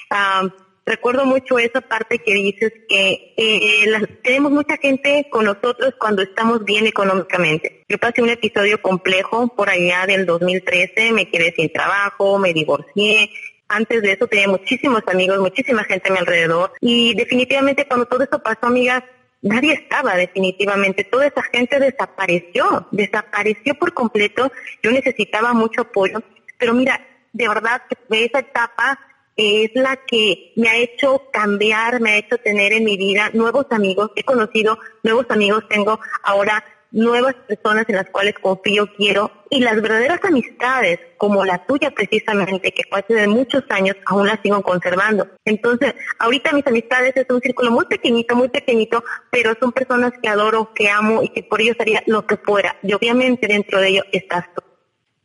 Ah, 0.09 0.43
recuerdo 0.85 1.25
mucho 1.25 1.59
esa 1.59 1.81
parte 1.81 2.19
que 2.19 2.33
dices 2.33 2.71
que 2.89 3.33
eh, 3.37 4.07
tenemos 4.23 4.51
mucha 4.51 4.77
gente 4.77 5.27
con 5.29 5.45
nosotros 5.45 5.93
cuando 5.99 6.21
estamos 6.21 6.63
bien 6.65 6.87
económicamente. 6.87 7.83
Yo 7.87 7.97
pasé 7.97 8.21
un 8.21 8.29
episodio 8.29 8.81
complejo 8.81 9.47
por 9.49 9.69
allá 9.69 10.05
del 10.05 10.25
2013, 10.25 11.11
me 11.11 11.29
quedé 11.29 11.53
sin 11.55 11.71
trabajo, 11.71 12.39
me 12.39 12.53
divorcié. 12.53 13.29
Antes 13.67 14.01
de 14.01 14.11
eso 14.11 14.27
tenía 14.27 14.47
muchísimos 14.47 15.01
amigos, 15.07 15.39
muchísima 15.39 15.83
gente 15.85 16.09
a 16.09 16.13
mi 16.13 16.19
alrededor 16.19 16.73
y 16.81 17.15
definitivamente 17.15 17.87
cuando 17.87 18.05
todo 18.05 18.23
eso 18.23 18.39
pasó, 18.43 18.67
amigas, 18.67 19.03
nadie 19.41 19.73
estaba 19.73 20.15
definitivamente, 20.15 21.03
toda 21.03 21.27
esa 21.27 21.41
gente 21.43 21.79
desapareció, 21.79 22.87
desapareció 22.91 23.75
por 23.75 23.93
completo. 23.93 24.51
Yo 24.81 24.91
necesitaba 24.91 25.53
mucho 25.53 25.81
apoyo, 25.81 26.21
pero 26.57 26.73
mira, 26.73 27.05
de 27.31 27.47
verdad 27.47 27.81
que 27.89 28.25
esa 28.25 28.39
etapa 28.39 28.99
es 29.35 29.71
la 29.75 29.97
que 30.05 30.53
me 30.55 30.69
ha 30.69 30.77
hecho 30.77 31.23
cambiar, 31.31 31.99
me 31.99 32.11
ha 32.11 32.17
hecho 32.17 32.37
tener 32.37 32.73
en 32.73 32.83
mi 32.83 32.97
vida 32.97 33.29
nuevos 33.33 33.65
amigos. 33.71 34.11
He 34.15 34.23
conocido 34.23 34.77
nuevos 35.03 35.25
amigos, 35.29 35.63
tengo 35.69 35.99
ahora 36.23 36.63
nuevas 36.93 37.33
personas 37.47 37.85
en 37.89 37.95
las 37.95 38.09
cuales 38.09 38.35
confío, 38.39 38.87
quiero, 38.95 39.31
y 39.49 39.59
las 39.59 39.81
verdaderas 39.81 40.19
amistades, 40.23 40.99
como 41.17 41.43
la 41.43 41.65
tuya 41.65 41.91
precisamente, 41.91 42.71
que 42.71 42.83
fue 42.87 42.99
hace 42.99 43.15
de 43.15 43.27
muchos 43.27 43.63
años, 43.69 43.95
aún 44.05 44.27
las 44.27 44.39
sigo 44.41 44.61
conservando. 44.61 45.27
Entonces, 45.43 45.95
ahorita 46.19 46.53
mis 46.53 46.65
amistades 46.67 47.17
es 47.17 47.25
un 47.29 47.41
círculo 47.41 47.71
muy 47.71 47.85
pequeñito, 47.85 48.35
muy 48.35 48.49
pequeñito, 48.49 49.03
pero 49.31 49.55
son 49.59 49.71
personas 49.71 50.13
que 50.21 50.29
adoro, 50.29 50.71
que 50.73 50.89
amo 50.89 51.23
y 51.23 51.29
que 51.29 51.43
por 51.43 51.61
ellos 51.61 51.75
haría 51.79 52.03
lo 52.05 52.25
que 52.27 52.37
fuera. 52.37 52.77
Y 52.83 52.93
obviamente 52.93 53.47
dentro 53.47 53.81
de 53.81 53.89
ello 53.89 54.03
estás 54.11 54.45
tú. 54.55 54.61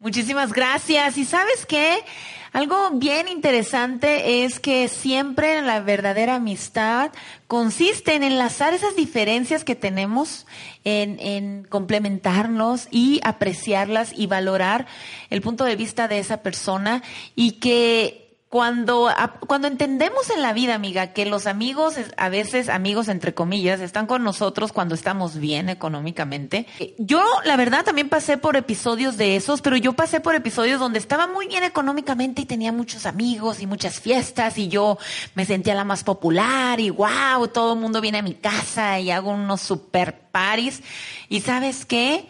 Muchísimas 0.01 0.53
gracias. 0.53 1.19
¿Y 1.19 1.25
sabes 1.25 1.67
qué? 1.67 2.05
Algo 2.53 2.91
bien 2.93 3.27
interesante 3.27 4.45
es 4.45 4.61
que 4.61 4.87
siempre 4.87 5.61
la 5.61 5.81
verdadera 5.81 6.37
amistad 6.37 7.11
consiste 7.49 8.15
en 8.15 8.23
enlazar 8.23 8.75
esas 8.75 8.95
diferencias 8.95 9.65
que 9.65 9.75
tenemos, 9.75 10.47
en, 10.85 11.19
en, 11.19 11.65
complementarnos 11.65 12.87
y 12.93 13.21
apreciarlas 13.25 14.13
y 14.17 14.29
valorar 14.29 14.87
el 15.31 15.43
punto 15.43 15.65
de 15.65 15.75
vista 15.75 16.07
de 16.07 16.21
esa 16.21 16.43
persona 16.43 17.03
y 17.35 17.53
que 17.53 18.28
cuando, 18.49 19.11
cuando 19.47 19.69
entendemos 19.69 20.31
en 20.31 20.41
la 20.41 20.55
vida, 20.55 20.75
amiga, 20.75 21.13
que 21.13 21.27
los 21.27 21.47
amigos, 21.47 21.97
a 22.17 22.29
veces 22.31 22.71
amigos 22.71 23.09
entre 23.09 23.35
comillas, 23.35 23.81
están 23.81 24.07
con 24.07 24.25
nosotros 24.25 24.73
cuando 24.73 24.95
estamos 24.95 25.37
bien 25.37 25.69
económicamente. 25.69 26.67
Yo, 26.97 27.23
la 27.45 27.59
verdad, 27.59 27.85
también 27.85 28.09
pasé 28.09 28.39
por 28.39 28.57
episodios 28.57 29.19
de 29.19 29.37
esos, 29.37 29.61
pero 29.61 29.77
yo 29.77 29.93
pasé 29.93 30.21
por 30.21 30.35
episodios 30.35 30.81
donde 30.81 30.99
estaba 30.99 31.27
muy 31.27 31.47
bien 31.47 31.63
económicamente 31.63 32.41
y 32.43 32.47
tenía 32.47 32.73
muchos 32.73 33.05
amigos 33.05 33.61
y 33.61 33.67
muchas 33.67 34.01
fiestas 34.01 34.57
y 34.57 34.69
yo 34.69 34.97
me 35.35 35.45
sentía 35.45 35.75
la 35.75 35.85
más 35.85 36.03
popular 36.03 36.81
y 36.81 36.89
wow, 36.89 37.49
todo 37.53 37.75
el 37.75 37.81
mundo 37.81 38.01
viene 38.01 38.19
a 38.19 38.23
mi 38.23 38.35
casa 38.35 38.99
y 38.99 39.11
hago 39.11 39.31
unos 39.31 39.61
super 39.61 40.19
paris. 40.33 40.83
Y 41.29 41.43
sabes 41.43 41.85
qué? 41.85 42.27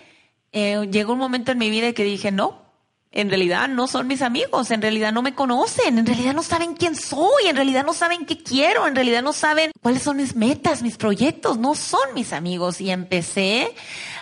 Eh, 0.51 0.89
llegó 0.91 1.13
un 1.13 1.21
momento 1.21 1.53
en 1.53 1.59
mi 1.59 1.71
vida 1.71 1.93
que 1.93 2.03
dije, 2.03 2.33
no, 2.33 2.68
en 3.11 3.31
realidad 3.31 3.69
no 3.69 3.87
son 3.87 4.07
mis 4.07 4.21
amigos, 4.21 4.71
en 4.71 4.83
realidad 4.83 5.13
no 5.13 5.23
me 5.23 5.35
conocen, 5.35 5.99
en 5.99 6.07
realidad 6.07 6.35
no 6.35 6.43
saben 6.43 6.75
quién 6.75 6.95
soy, 6.95 7.47
en 7.49 7.57
realidad 7.57 7.85
no 7.85 7.95
saben 7.95 8.27
qué 8.27 8.43
quiero, 8.43 8.87
en 8.87 8.95
realidad 8.95 9.23
no 9.23 9.33
saben 9.33 9.73
cuáles 9.81 10.03
son 10.03 10.19
mis 10.19 10.37
metas, 10.37 10.83
mis 10.83 10.99
proyectos, 10.99 11.59
no 11.59 11.75
son 11.75 12.13
mis 12.15 12.33
amigos. 12.33 12.81
Y 12.81 12.91
empecé 12.91 13.75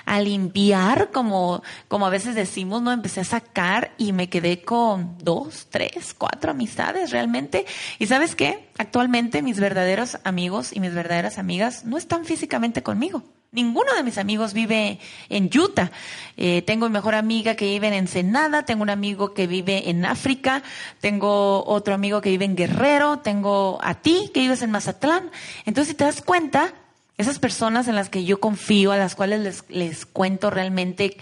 a 0.04 0.20
limpiar, 0.20 1.10
como, 1.10 1.62
como 1.88 2.06
a 2.06 2.10
veces 2.10 2.36
decimos, 2.36 2.80
¿no? 2.80 2.92
Empecé 2.92 3.20
a 3.20 3.24
sacar 3.24 3.92
y 3.98 4.12
me 4.12 4.28
quedé 4.28 4.62
con 4.62 5.18
dos, 5.18 5.66
tres, 5.68 6.14
cuatro 6.14 6.52
amistades 6.52 7.10
realmente. 7.10 7.66
Y 7.98 8.06
sabes 8.06 8.36
qué? 8.36 8.68
Actualmente 8.78 9.42
mis 9.42 9.58
verdaderos 9.58 10.18
amigos 10.22 10.72
y 10.72 10.80
mis 10.80 10.94
verdaderas 10.94 11.38
amigas 11.38 11.84
no 11.84 11.98
están 11.98 12.24
físicamente 12.24 12.84
conmigo. 12.84 13.24
Ninguno 13.52 13.94
de 13.94 14.02
mis 14.02 14.18
amigos 14.18 14.52
vive 14.52 14.98
en 15.28 15.50
Utah. 15.56 15.90
Eh, 16.36 16.62
tengo 16.62 16.88
mi 16.88 16.92
mejor 16.92 17.14
amiga 17.14 17.54
que 17.54 17.66
vive 17.66 17.88
en 17.88 17.94
Ensenada, 17.94 18.64
tengo 18.64 18.82
un 18.82 18.90
amigo 18.90 19.32
que 19.32 19.46
vive 19.46 19.88
en 19.88 20.04
África, 20.04 20.62
tengo 21.00 21.64
otro 21.64 21.94
amigo 21.94 22.20
que 22.20 22.30
vive 22.30 22.44
en 22.44 22.56
Guerrero, 22.56 23.20
tengo 23.20 23.78
a 23.82 23.94
ti 23.94 24.30
que 24.34 24.40
vives 24.40 24.62
en 24.62 24.70
Mazatlán. 24.70 25.30
Entonces, 25.64 25.92
si 25.92 25.96
te 25.96 26.04
das 26.04 26.20
cuenta, 26.20 26.74
esas 27.18 27.38
personas 27.38 27.88
en 27.88 27.94
las 27.94 28.10
que 28.10 28.24
yo 28.24 28.40
confío, 28.40 28.92
a 28.92 28.98
las 28.98 29.14
cuales 29.14 29.40
les, 29.40 29.64
les 29.70 30.04
cuento 30.04 30.50
realmente 30.50 31.16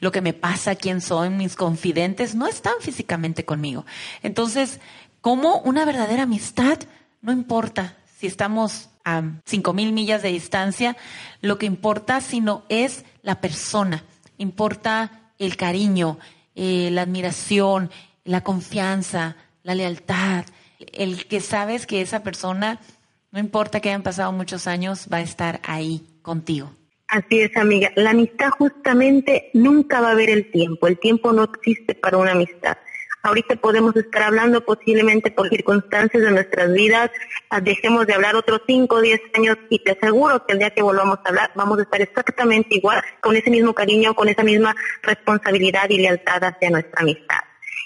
lo 0.00 0.12
que 0.12 0.20
me 0.20 0.32
pasa, 0.32 0.76
quién 0.76 1.00
son, 1.00 1.38
mis 1.38 1.56
confidentes, 1.56 2.34
no 2.34 2.46
están 2.46 2.74
físicamente 2.80 3.44
conmigo. 3.44 3.84
Entonces, 4.22 4.80
como 5.20 5.58
una 5.60 5.84
verdadera 5.84 6.22
amistad, 6.22 6.78
no 7.20 7.32
importa 7.32 7.96
si 8.18 8.26
estamos 8.26 8.89
a 9.04 9.22
cinco 9.44 9.72
mil 9.72 9.92
millas 9.92 10.22
de 10.22 10.30
distancia, 10.30 10.96
lo 11.40 11.58
que 11.58 11.66
importa 11.66 12.20
sino 12.20 12.64
es 12.68 13.04
la 13.22 13.40
persona, 13.40 14.04
importa 14.38 15.32
el 15.38 15.56
cariño, 15.56 16.18
eh, 16.54 16.90
la 16.92 17.02
admiración, 17.02 17.90
la 18.24 18.42
confianza, 18.42 19.36
la 19.62 19.74
lealtad, 19.74 20.44
el 20.78 21.26
que 21.26 21.40
sabes 21.40 21.86
que 21.86 22.00
esa 22.00 22.22
persona, 22.22 22.80
no 23.30 23.38
importa 23.38 23.80
que 23.80 23.88
hayan 23.88 24.02
pasado 24.02 24.32
muchos 24.32 24.66
años, 24.66 25.08
va 25.12 25.18
a 25.18 25.22
estar 25.22 25.60
ahí 25.64 26.02
contigo. 26.22 26.70
Así 27.08 27.40
es, 27.40 27.56
amiga. 27.56 27.90
La 27.96 28.10
amistad 28.10 28.50
justamente 28.50 29.50
nunca 29.52 30.00
va 30.00 30.12
a 30.12 30.14
ver 30.14 30.30
el 30.30 30.50
tiempo. 30.52 30.86
El 30.86 30.98
tiempo 30.98 31.32
no 31.32 31.44
existe 31.44 31.94
para 31.94 32.18
una 32.18 32.32
amistad. 32.32 32.76
Ahorita 33.22 33.56
podemos 33.56 33.94
estar 33.96 34.22
hablando 34.22 34.64
posiblemente 34.64 35.30
por 35.30 35.48
circunstancias 35.50 36.22
de 36.22 36.30
nuestras 36.30 36.72
vidas, 36.72 37.10
ah, 37.50 37.60
dejemos 37.60 38.06
de 38.06 38.14
hablar 38.14 38.34
otros 38.34 38.62
5 38.66 38.94
o 38.94 39.00
10 39.00 39.20
años 39.34 39.58
y 39.68 39.78
te 39.80 39.92
aseguro 39.92 40.46
que 40.46 40.54
el 40.54 40.60
día 40.60 40.70
que 40.70 40.82
volvamos 40.82 41.18
a 41.24 41.28
hablar 41.28 41.50
vamos 41.54 41.78
a 41.78 41.82
estar 41.82 42.00
exactamente 42.00 42.76
igual, 42.76 43.02
con 43.20 43.36
ese 43.36 43.50
mismo 43.50 43.74
cariño, 43.74 44.14
con 44.14 44.28
esa 44.28 44.42
misma 44.42 44.74
responsabilidad 45.02 45.90
y 45.90 45.98
lealtad 45.98 46.44
hacia 46.44 46.70
nuestra 46.70 47.02
amistad. 47.02 47.40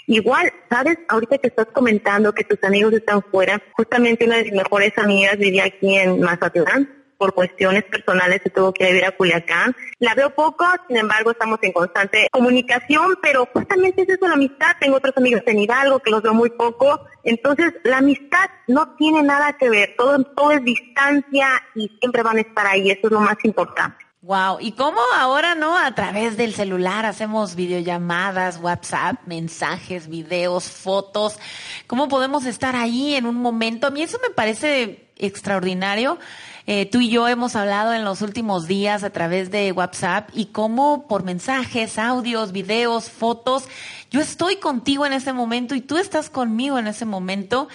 Igual, 0.07 0.53
¿sabes? 0.70 0.99
Ahorita 1.09 1.38
que 1.38 1.49
estás 1.49 1.66
comentando 1.73 2.33
que 2.33 2.44
tus 2.44 2.62
amigos 2.62 2.92
están 2.92 3.23
fuera, 3.23 3.61
justamente 3.73 4.27
una 4.27 4.37
de 4.37 4.44
mis 4.44 4.53
mejores 4.53 4.97
amigas 4.99 5.37
vivía 5.38 5.64
aquí 5.64 5.97
en 5.97 6.20
Mazatlán 6.20 7.04
por 7.18 7.35
cuestiones 7.35 7.85
personales 7.85 8.40
se 8.42 8.50
tuvo 8.50 8.72
que 8.72 8.90
ir 8.90 9.05
a 9.05 9.12
Culiacán. 9.12 9.74
La 9.98 10.14
veo 10.14 10.31
poco, 10.35 10.66
sin 10.88 10.96
embargo 10.96 11.31
estamos 11.31 11.59
en 11.62 11.72
constante 11.72 12.29
comunicación, 12.31 13.14
pero 13.22 13.48
justamente 13.53 14.03
es 14.03 14.09
eso 14.09 14.27
la 14.27 14.35
amistad. 14.35 14.72
Tengo 14.81 14.96
otros 14.96 15.16
amigos 15.16 15.42
en 15.46 15.59
Hidalgo 15.59 16.00
que 16.00 16.11
los 16.11 16.22
veo 16.22 16.35
muy 16.35 16.50
poco. 16.50 17.07
Entonces 17.22 17.72
la 17.85 17.98
amistad 17.98 18.50
no 18.66 18.94
tiene 18.96 19.22
nada 19.22 19.55
que 19.55 19.70
ver, 19.70 19.94
todo, 19.96 20.22
todo 20.24 20.53
es 20.53 20.64
distancia 20.64 21.48
y 21.74 21.88
siempre 22.00 22.22
van 22.22 22.38
a 22.38 22.40
estar 22.40 22.66
ahí, 22.66 22.90
eso 22.90 23.07
es 23.07 23.12
lo 23.12 23.20
más 23.20 23.37
importante. 23.44 24.05
Wow, 24.24 24.57
¿y 24.59 24.72
cómo 24.72 25.00
ahora 25.18 25.55
no? 25.55 25.77
A 25.77 25.94
través 25.94 26.38
del 26.38 26.55
celular 26.55 27.05
hacemos 27.05 27.57
videollamadas, 27.57 28.59
WhatsApp, 28.59 29.16
mensajes, 29.27 30.09
videos, 30.09 30.70
fotos. 30.70 31.38
¿Cómo 31.87 32.09
podemos 32.09 32.46
estar 32.46 32.74
ahí 32.74 33.16
en 33.16 33.27
un 33.27 33.35
momento? 33.35 33.87
A 33.87 33.90
mí 33.90 34.03
eso 34.03 34.18
me 34.22 34.31
parece 34.31 35.11
extraordinario. 35.18 36.18
Eh, 36.66 36.87
tú 36.87 37.00
y 37.00 37.11
yo 37.11 37.29
hemos 37.29 37.57
hablado 37.57 37.92
en 37.92 38.05
los 38.05 38.22
últimos 38.22 38.66
días 38.66 39.05
a 39.05 39.11
través 39.11 39.50
de 39.50 39.70
WhatsApp 39.72 40.31
y 40.33 40.46
cómo 40.46 41.07
por 41.07 41.22
mensajes, 41.22 41.98
audios, 41.98 42.53
videos, 42.53 43.11
fotos, 43.11 43.64
yo 44.11 44.20
estoy 44.20 44.57
contigo 44.57 45.05
en 45.05 45.12
ese 45.12 45.35
momento 45.35 45.74
y 45.74 45.83
tú 45.83 45.98
estás 45.98 46.31
conmigo 46.31 46.79
en 46.79 46.87
ese 46.87 47.05
momento. 47.05 47.68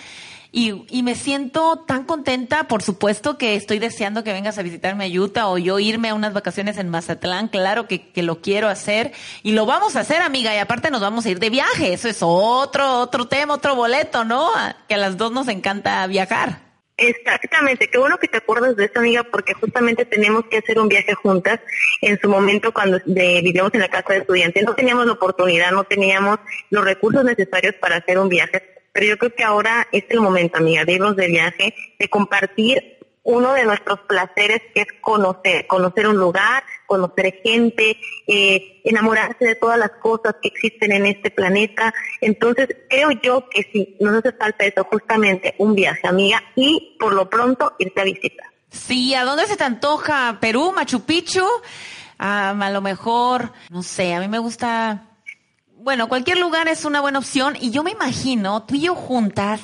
Y, 0.51 0.83
y, 0.89 1.03
me 1.03 1.13
siento 1.13 1.83
tan 1.85 2.05
contenta, 2.05 2.67
por 2.67 2.81
supuesto 2.81 3.37
que 3.37 3.53
estoy 3.53 3.77
deseando 3.77 4.23
que 4.23 4.33
vengas 4.33 4.57
a 4.57 4.63
visitarme 4.63 5.05
a 5.05 5.07
Utah 5.07 5.47
o 5.47 5.59
yo 5.59 5.77
irme 5.77 6.09
a 6.09 6.15
unas 6.15 6.33
vacaciones 6.33 6.79
en 6.79 6.89
Mazatlán, 6.89 7.49
claro 7.49 7.87
que, 7.87 8.09
que, 8.09 8.23
lo 8.23 8.41
quiero 8.41 8.67
hacer 8.67 9.13
y 9.43 9.51
lo 9.51 9.67
vamos 9.67 9.95
a 9.95 9.99
hacer 9.99 10.23
amiga 10.23 10.55
y 10.55 10.57
aparte 10.57 10.89
nos 10.89 11.01
vamos 11.01 11.27
a 11.27 11.29
ir 11.29 11.37
de 11.37 11.51
viaje, 11.51 11.93
eso 11.93 12.07
es 12.07 12.17
otro, 12.21 12.99
otro 12.99 13.27
tema, 13.27 13.53
otro 13.53 13.75
boleto, 13.75 14.25
¿no? 14.25 14.49
Que 14.87 14.95
a 14.95 14.97
las 14.97 15.17
dos 15.17 15.31
nos 15.31 15.49
encanta 15.49 16.07
viajar. 16.07 16.68
Exactamente, 16.99 17.87
qué 17.87 17.97
bueno 17.97 18.17
que 18.17 18.27
te 18.27 18.37
acuerdas 18.37 18.75
de 18.75 18.85
eso, 18.85 18.99
amiga, 18.99 19.23
porque 19.23 19.53
justamente 19.53 20.05
tenemos 20.05 20.45
que 20.45 20.57
hacer 20.57 20.79
un 20.79 20.89
viaje 20.89 21.13
juntas. 21.13 21.61
En 22.01 22.19
su 22.19 22.27
momento, 22.27 22.73
cuando 22.73 22.99
vivíamos 23.05 23.73
en 23.73 23.79
la 23.79 23.87
casa 23.87 24.13
de 24.13 24.19
estudiantes, 24.19 24.63
no 24.63 24.75
teníamos 24.75 25.05
la 25.05 25.13
oportunidad, 25.13 25.71
no 25.71 25.85
teníamos 25.85 26.39
los 26.69 26.83
recursos 26.83 27.23
necesarios 27.23 27.75
para 27.75 27.97
hacer 27.97 28.19
un 28.19 28.27
viaje, 28.27 28.63
pero 28.91 29.05
yo 29.05 29.17
creo 29.17 29.33
que 29.33 29.43
ahora 29.43 29.87
es 29.91 30.03
el 30.09 30.19
momento, 30.19 30.57
amiga, 30.57 30.83
de 30.83 30.93
irnos 30.93 31.15
de 31.15 31.27
viaje, 31.27 31.73
de 31.97 32.09
compartir 32.09 32.98
uno 33.29 33.53
de 33.53 33.63
nuestros 33.63 33.99
placeres 34.07 34.59
es 34.73 34.87
conocer, 35.01 35.67
conocer 35.67 36.07
un 36.07 36.17
lugar, 36.17 36.63
conocer 36.87 37.41
gente, 37.43 37.95
eh, 38.25 38.81
enamorarse 38.83 39.45
de 39.45 39.55
todas 39.55 39.77
las 39.77 39.91
cosas 40.01 40.35
que 40.41 40.47
existen 40.47 40.91
en 40.91 41.05
este 41.05 41.29
planeta. 41.29 41.93
Entonces, 42.21 42.69
creo 42.89 43.11
yo 43.11 43.47
que 43.47 43.69
sí, 43.71 43.95
nos 43.99 44.15
hace 44.15 44.31
falta 44.31 44.65
eso, 44.65 44.83
justamente 44.85 45.53
un 45.59 45.75
viaje, 45.75 46.07
amiga, 46.07 46.41
y 46.55 46.97
por 46.99 47.13
lo 47.13 47.29
pronto 47.29 47.73
irte 47.77 48.01
a 48.01 48.03
visitar. 48.03 48.47
Sí, 48.71 49.13
¿a 49.13 49.23
dónde 49.23 49.45
se 49.45 49.55
te 49.55 49.63
antoja? 49.63 50.39
¿Perú, 50.41 50.71
Machu 50.75 51.01
Picchu? 51.01 51.45
Ah, 52.17 52.55
a 52.59 52.71
lo 52.71 52.81
mejor, 52.81 53.53
no 53.69 53.83
sé, 53.83 54.15
a 54.15 54.19
mí 54.19 54.27
me 54.27 54.39
gusta 54.39 55.05
bueno, 55.81 56.09
cualquier 56.09 56.39
lugar 56.39 56.67
es 56.67 56.83
una 56.83 56.99
buena 56.99 57.19
opción 57.19 57.55
y 57.59 57.71
yo 57.71 57.83
me 57.83 57.91
imagino 57.91 58.63
tú 58.63 58.75
y 58.75 58.81
yo 58.81 58.95
juntas 58.95 59.61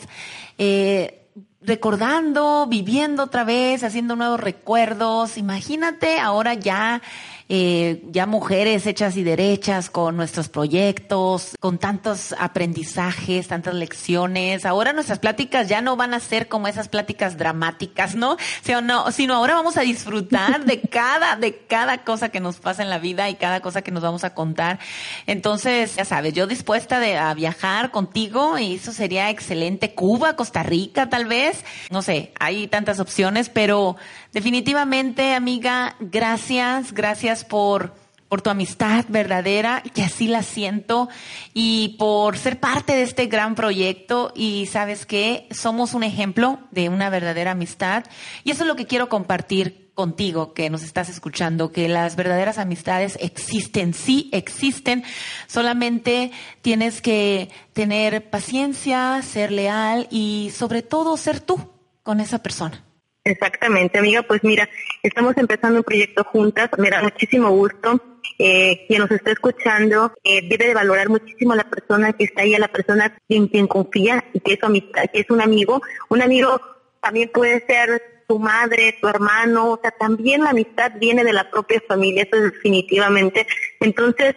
eh, 0.57 1.24
recordando, 1.65 2.67
viviendo 2.67 3.23
otra 3.23 3.43
vez, 3.43 3.83
haciendo 3.83 4.15
nuevos 4.15 4.39
recuerdos. 4.39 5.37
Imagínate 5.37 6.19
ahora 6.19 6.53
ya 6.53 7.01
eh, 7.47 8.01
ya 8.09 8.25
mujeres 8.25 8.87
hechas 8.87 9.17
y 9.17 9.23
derechas 9.23 9.91
con 9.91 10.17
nuestros 10.17 10.49
proyectos, 10.49 11.55
con 11.59 11.77
tantos 11.77 12.33
aprendizajes, 12.39 13.47
tantas 13.47 13.75
lecciones. 13.75 14.65
Ahora 14.65 14.93
nuestras 14.93 15.19
pláticas 15.19 15.69
ya 15.69 15.81
no 15.81 15.95
van 15.95 16.15
a 16.15 16.19
ser 16.19 16.47
como 16.47 16.67
esas 16.67 16.87
pláticas 16.87 17.37
dramáticas, 17.37 18.15
¿no? 18.15 18.37
Sino, 18.63 19.11
sino 19.11 19.35
ahora 19.35 19.53
vamos 19.53 19.77
a 19.77 19.81
disfrutar 19.81 20.65
de 20.65 20.81
cada, 20.89 21.35
de 21.35 21.55
cada 21.55 22.03
cosa 22.03 22.29
que 22.29 22.39
nos 22.39 22.59
pasa 22.59 22.81
en 22.81 22.89
la 22.89 22.97
vida 22.97 23.29
y 23.29 23.35
cada 23.35 23.59
cosa 23.59 23.83
que 23.83 23.91
nos 23.91 24.01
vamos 24.01 24.23
a 24.23 24.33
contar. 24.33 24.79
Entonces, 25.27 25.97
ya 25.97 26.05
sabes, 26.05 26.33
yo 26.33 26.47
dispuesta 26.47 26.99
de, 26.99 27.15
a 27.17 27.31
viajar 27.35 27.91
contigo 27.91 28.57
y 28.57 28.75
eso 28.75 28.91
sería 28.91 29.29
excelente. 29.29 29.93
Cuba, 29.93 30.35
Costa 30.35 30.63
Rica, 30.63 31.11
tal 31.11 31.25
vez. 31.25 31.63
No 31.91 32.01
sé, 32.01 32.33
hay 32.39 32.67
tantas 32.67 32.99
opciones, 32.99 33.49
pero 33.49 33.97
definitivamente, 34.33 35.35
amiga, 35.35 35.95
gracias, 35.99 36.91
gracias 36.91 37.34
por, 37.43 37.93
por 38.29 38.41
tu 38.41 38.49
amistad 38.49 39.05
verdadera, 39.09 39.83
que 39.93 40.03
así 40.03 40.27
la 40.27 40.43
siento, 40.43 41.09
y 41.53 41.95
por 41.99 42.37
ser 42.37 42.59
parte 42.59 42.95
de 42.95 43.03
este 43.03 43.25
gran 43.27 43.55
proyecto. 43.55 44.31
Y 44.35 44.67
sabes 44.67 45.05
que 45.05 45.47
somos 45.51 45.93
un 45.93 46.03
ejemplo 46.03 46.59
de 46.71 46.89
una 46.89 47.09
verdadera 47.09 47.51
amistad. 47.51 48.05
Y 48.43 48.51
eso 48.51 48.63
es 48.63 48.67
lo 48.67 48.75
que 48.75 48.87
quiero 48.87 49.09
compartir 49.09 49.85
contigo 49.95 50.53
que 50.53 50.69
nos 50.69 50.83
estás 50.83 51.09
escuchando, 51.09 51.71
que 51.71 51.87
las 51.87 52.15
verdaderas 52.15 52.57
amistades 52.57 53.17
existen, 53.21 53.93
sí 53.93 54.29
existen, 54.33 55.03
solamente 55.47 56.31
tienes 56.61 57.01
que 57.01 57.49
tener 57.73 58.29
paciencia, 58.29 59.21
ser 59.23 59.51
leal 59.51 60.07
y 60.11 60.51
sobre 60.53 60.83
todo 60.83 61.17
ser 61.17 61.39
tú 61.39 61.71
con 62.03 62.19
esa 62.19 62.39
persona. 62.43 62.83
Exactamente, 63.25 63.97
amiga. 63.97 64.21
Pues 64.21 64.43
mira, 64.43 64.69
estamos 65.01 65.35
empezando 65.37 65.79
un 65.79 65.83
proyecto 65.83 66.23
juntas. 66.23 66.69
Me 66.77 66.91
da 66.91 67.01
muchísimo 67.01 67.49
gusto. 67.49 67.99
Eh, 68.37 68.85
quien 68.87 68.99
nos 69.01 69.09
está 69.09 69.31
escuchando 69.31 70.13
eh, 70.23 70.47
debe 70.47 70.67
de 70.67 70.73
valorar 70.73 71.09
muchísimo 71.09 71.53
a 71.53 71.55
la 71.55 71.69
persona 71.69 72.13
que 72.13 72.25
está 72.25 72.43
ahí, 72.43 72.53
a 72.53 72.59
la 72.59 72.67
persona 72.67 73.17
en 73.29 73.47
quien 73.47 73.65
confía 73.65 74.23
y 74.33 74.41
que 74.41 74.53
es 74.53 74.63
amistad, 74.63 75.05
que 75.11 75.21
es 75.21 75.29
un 75.31 75.41
amigo. 75.41 75.81
Un 76.09 76.21
amigo 76.21 76.61
también 77.01 77.31
puede 77.33 77.65
ser 77.65 78.23
tu 78.27 78.37
madre, 78.37 78.97
tu 79.01 79.07
hermano, 79.07 79.71
o 79.71 79.79
sea, 79.81 79.91
también 79.91 80.43
la 80.43 80.51
amistad 80.51 80.91
viene 80.99 81.23
de 81.23 81.33
la 81.33 81.49
propia 81.49 81.81
familia, 81.87 82.23
eso 82.23 82.35
es 82.37 82.53
definitivamente. 82.53 83.47
Entonces, 83.79 84.35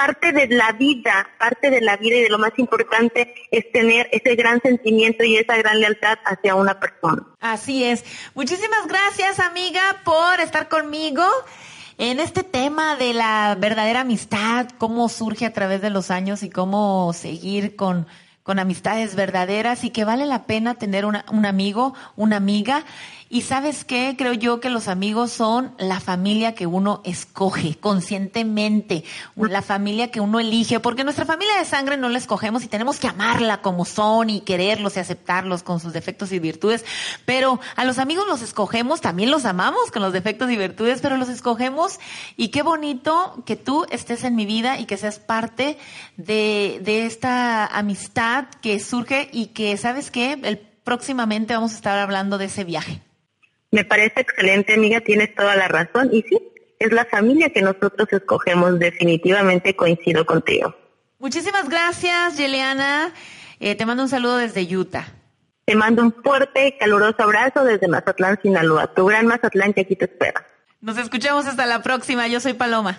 parte 0.00 0.32
de 0.32 0.48
la 0.48 0.72
vida, 0.72 1.28
parte 1.38 1.70
de 1.70 1.82
la 1.82 1.98
vida 1.98 2.16
y 2.16 2.22
de 2.22 2.30
lo 2.30 2.38
más 2.38 2.52
importante 2.56 3.34
es 3.50 3.70
tener 3.70 4.08
ese 4.12 4.34
gran 4.34 4.58
sentimiento 4.62 5.24
y 5.24 5.36
esa 5.36 5.58
gran 5.58 5.78
lealtad 5.78 6.16
hacia 6.24 6.54
una 6.54 6.80
persona. 6.80 7.22
Así 7.38 7.84
es. 7.84 8.02
Muchísimas 8.34 8.86
gracias, 8.86 9.38
amiga, 9.40 9.82
por 10.02 10.40
estar 10.40 10.70
conmigo 10.70 11.22
en 11.98 12.18
este 12.18 12.44
tema 12.44 12.96
de 12.96 13.12
la 13.12 13.58
verdadera 13.58 14.00
amistad, 14.00 14.70
cómo 14.78 15.10
surge 15.10 15.44
a 15.44 15.52
través 15.52 15.82
de 15.82 15.90
los 15.90 16.10
años 16.10 16.42
y 16.42 16.48
cómo 16.48 17.12
seguir 17.12 17.76
con 17.76 18.06
con 18.42 18.58
amistades 18.58 19.14
verdaderas 19.14 19.84
y 19.84 19.90
que 19.90 20.04
vale 20.04 20.26
la 20.26 20.44
pena 20.44 20.74
tener 20.74 21.04
un 21.04 21.46
amigo, 21.46 21.94
una 22.16 22.36
amiga. 22.36 22.84
Y 23.32 23.42
sabes 23.42 23.84
qué, 23.84 24.16
creo 24.18 24.32
yo 24.32 24.58
que 24.58 24.70
los 24.70 24.88
amigos 24.88 25.30
son 25.30 25.72
la 25.78 26.00
familia 26.00 26.56
que 26.56 26.66
uno 26.66 27.00
escoge 27.04 27.76
conscientemente, 27.76 29.04
la 29.36 29.62
familia 29.62 30.10
que 30.10 30.18
uno 30.18 30.40
elige, 30.40 30.80
porque 30.80 31.04
nuestra 31.04 31.24
familia 31.24 31.56
de 31.56 31.64
sangre 31.64 31.96
no 31.96 32.08
la 32.08 32.18
escogemos 32.18 32.64
y 32.64 32.66
tenemos 32.66 32.98
que 32.98 33.06
amarla 33.06 33.62
como 33.62 33.84
son 33.84 34.30
y 34.30 34.40
quererlos 34.40 34.96
y 34.96 34.98
aceptarlos 34.98 35.62
con 35.62 35.78
sus 35.78 35.92
defectos 35.92 36.32
y 36.32 36.40
virtudes, 36.40 36.84
pero 37.24 37.60
a 37.76 37.84
los 37.84 38.00
amigos 38.00 38.26
los 38.26 38.42
escogemos, 38.42 39.00
también 39.00 39.30
los 39.30 39.44
amamos 39.44 39.92
con 39.92 40.02
los 40.02 40.12
defectos 40.12 40.50
y 40.50 40.56
virtudes, 40.56 41.00
pero 41.00 41.16
los 41.16 41.28
escogemos 41.28 42.00
y 42.36 42.48
qué 42.48 42.62
bonito 42.62 43.44
que 43.46 43.54
tú 43.54 43.86
estés 43.90 44.24
en 44.24 44.34
mi 44.34 44.44
vida 44.44 44.80
y 44.80 44.86
que 44.86 44.96
seas 44.96 45.20
parte 45.20 45.78
de, 46.16 46.80
de 46.82 47.06
esta 47.06 47.64
amistad 47.66 48.46
que 48.60 48.80
surge 48.80 49.30
y 49.32 49.46
que, 49.46 49.76
¿sabes 49.76 50.10
qué? 50.10 50.32
El, 50.42 50.58
próximamente 50.58 51.54
vamos 51.54 51.74
a 51.74 51.76
estar 51.76 51.96
hablando 51.96 52.36
de 52.36 52.46
ese 52.46 52.64
viaje. 52.64 53.00
Me 53.70 53.84
parece 53.84 54.20
excelente, 54.20 54.74
amiga, 54.74 55.00
tienes 55.00 55.34
toda 55.34 55.54
la 55.56 55.68
razón. 55.68 56.10
Y 56.12 56.22
sí, 56.22 56.38
es 56.78 56.92
la 56.92 57.04
familia 57.04 57.50
que 57.50 57.62
nosotros 57.62 58.08
escogemos, 58.10 58.78
definitivamente 58.78 59.76
coincido 59.76 60.26
contigo. 60.26 60.74
Muchísimas 61.18 61.68
gracias, 61.68 62.36
Yeliana. 62.38 63.12
Eh, 63.60 63.74
te 63.74 63.86
mando 63.86 64.02
un 64.02 64.08
saludo 64.08 64.38
desde 64.38 64.62
Utah. 64.74 65.06
Te 65.66 65.76
mando 65.76 66.02
un 66.02 66.12
fuerte 66.12 66.68
y 66.68 66.78
caluroso 66.78 67.22
abrazo 67.22 67.62
desde 67.62 67.86
Mazatlán, 67.86 68.40
Sinaloa. 68.42 68.92
Tu 68.94 69.04
gran 69.04 69.26
Mazatlán 69.26 69.72
que 69.72 69.82
aquí 69.82 69.94
te 69.94 70.06
espera. 70.06 70.46
Nos 70.80 70.96
escuchamos 70.96 71.46
hasta 71.46 71.66
la 71.66 71.82
próxima. 71.82 72.26
Yo 72.26 72.40
soy 72.40 72.54
Paloma. 72.54 72.98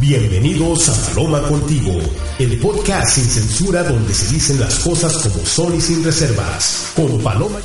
Bienvenidos 0.00 0.88
a 0.88 1.08
Paloma 1.14 1.42
Contigo, 1.42 1.92
el 2.38 2.58
podcast 2.58 3.16
sin 3.16 3.24
censura 3.24 3.82
donde 3.82 4.14
se 4.14 4.32
dicen 4.32 4.58
las 4.58 4.78
cosas 4.78 5.14
como 5.28 5.44
son 5.44 5.76
y 5.76 5.80
sin 5.82 6.02
reservas, 6.02 6.92
con 6.96 7.20
Paloma. 7.20 7.58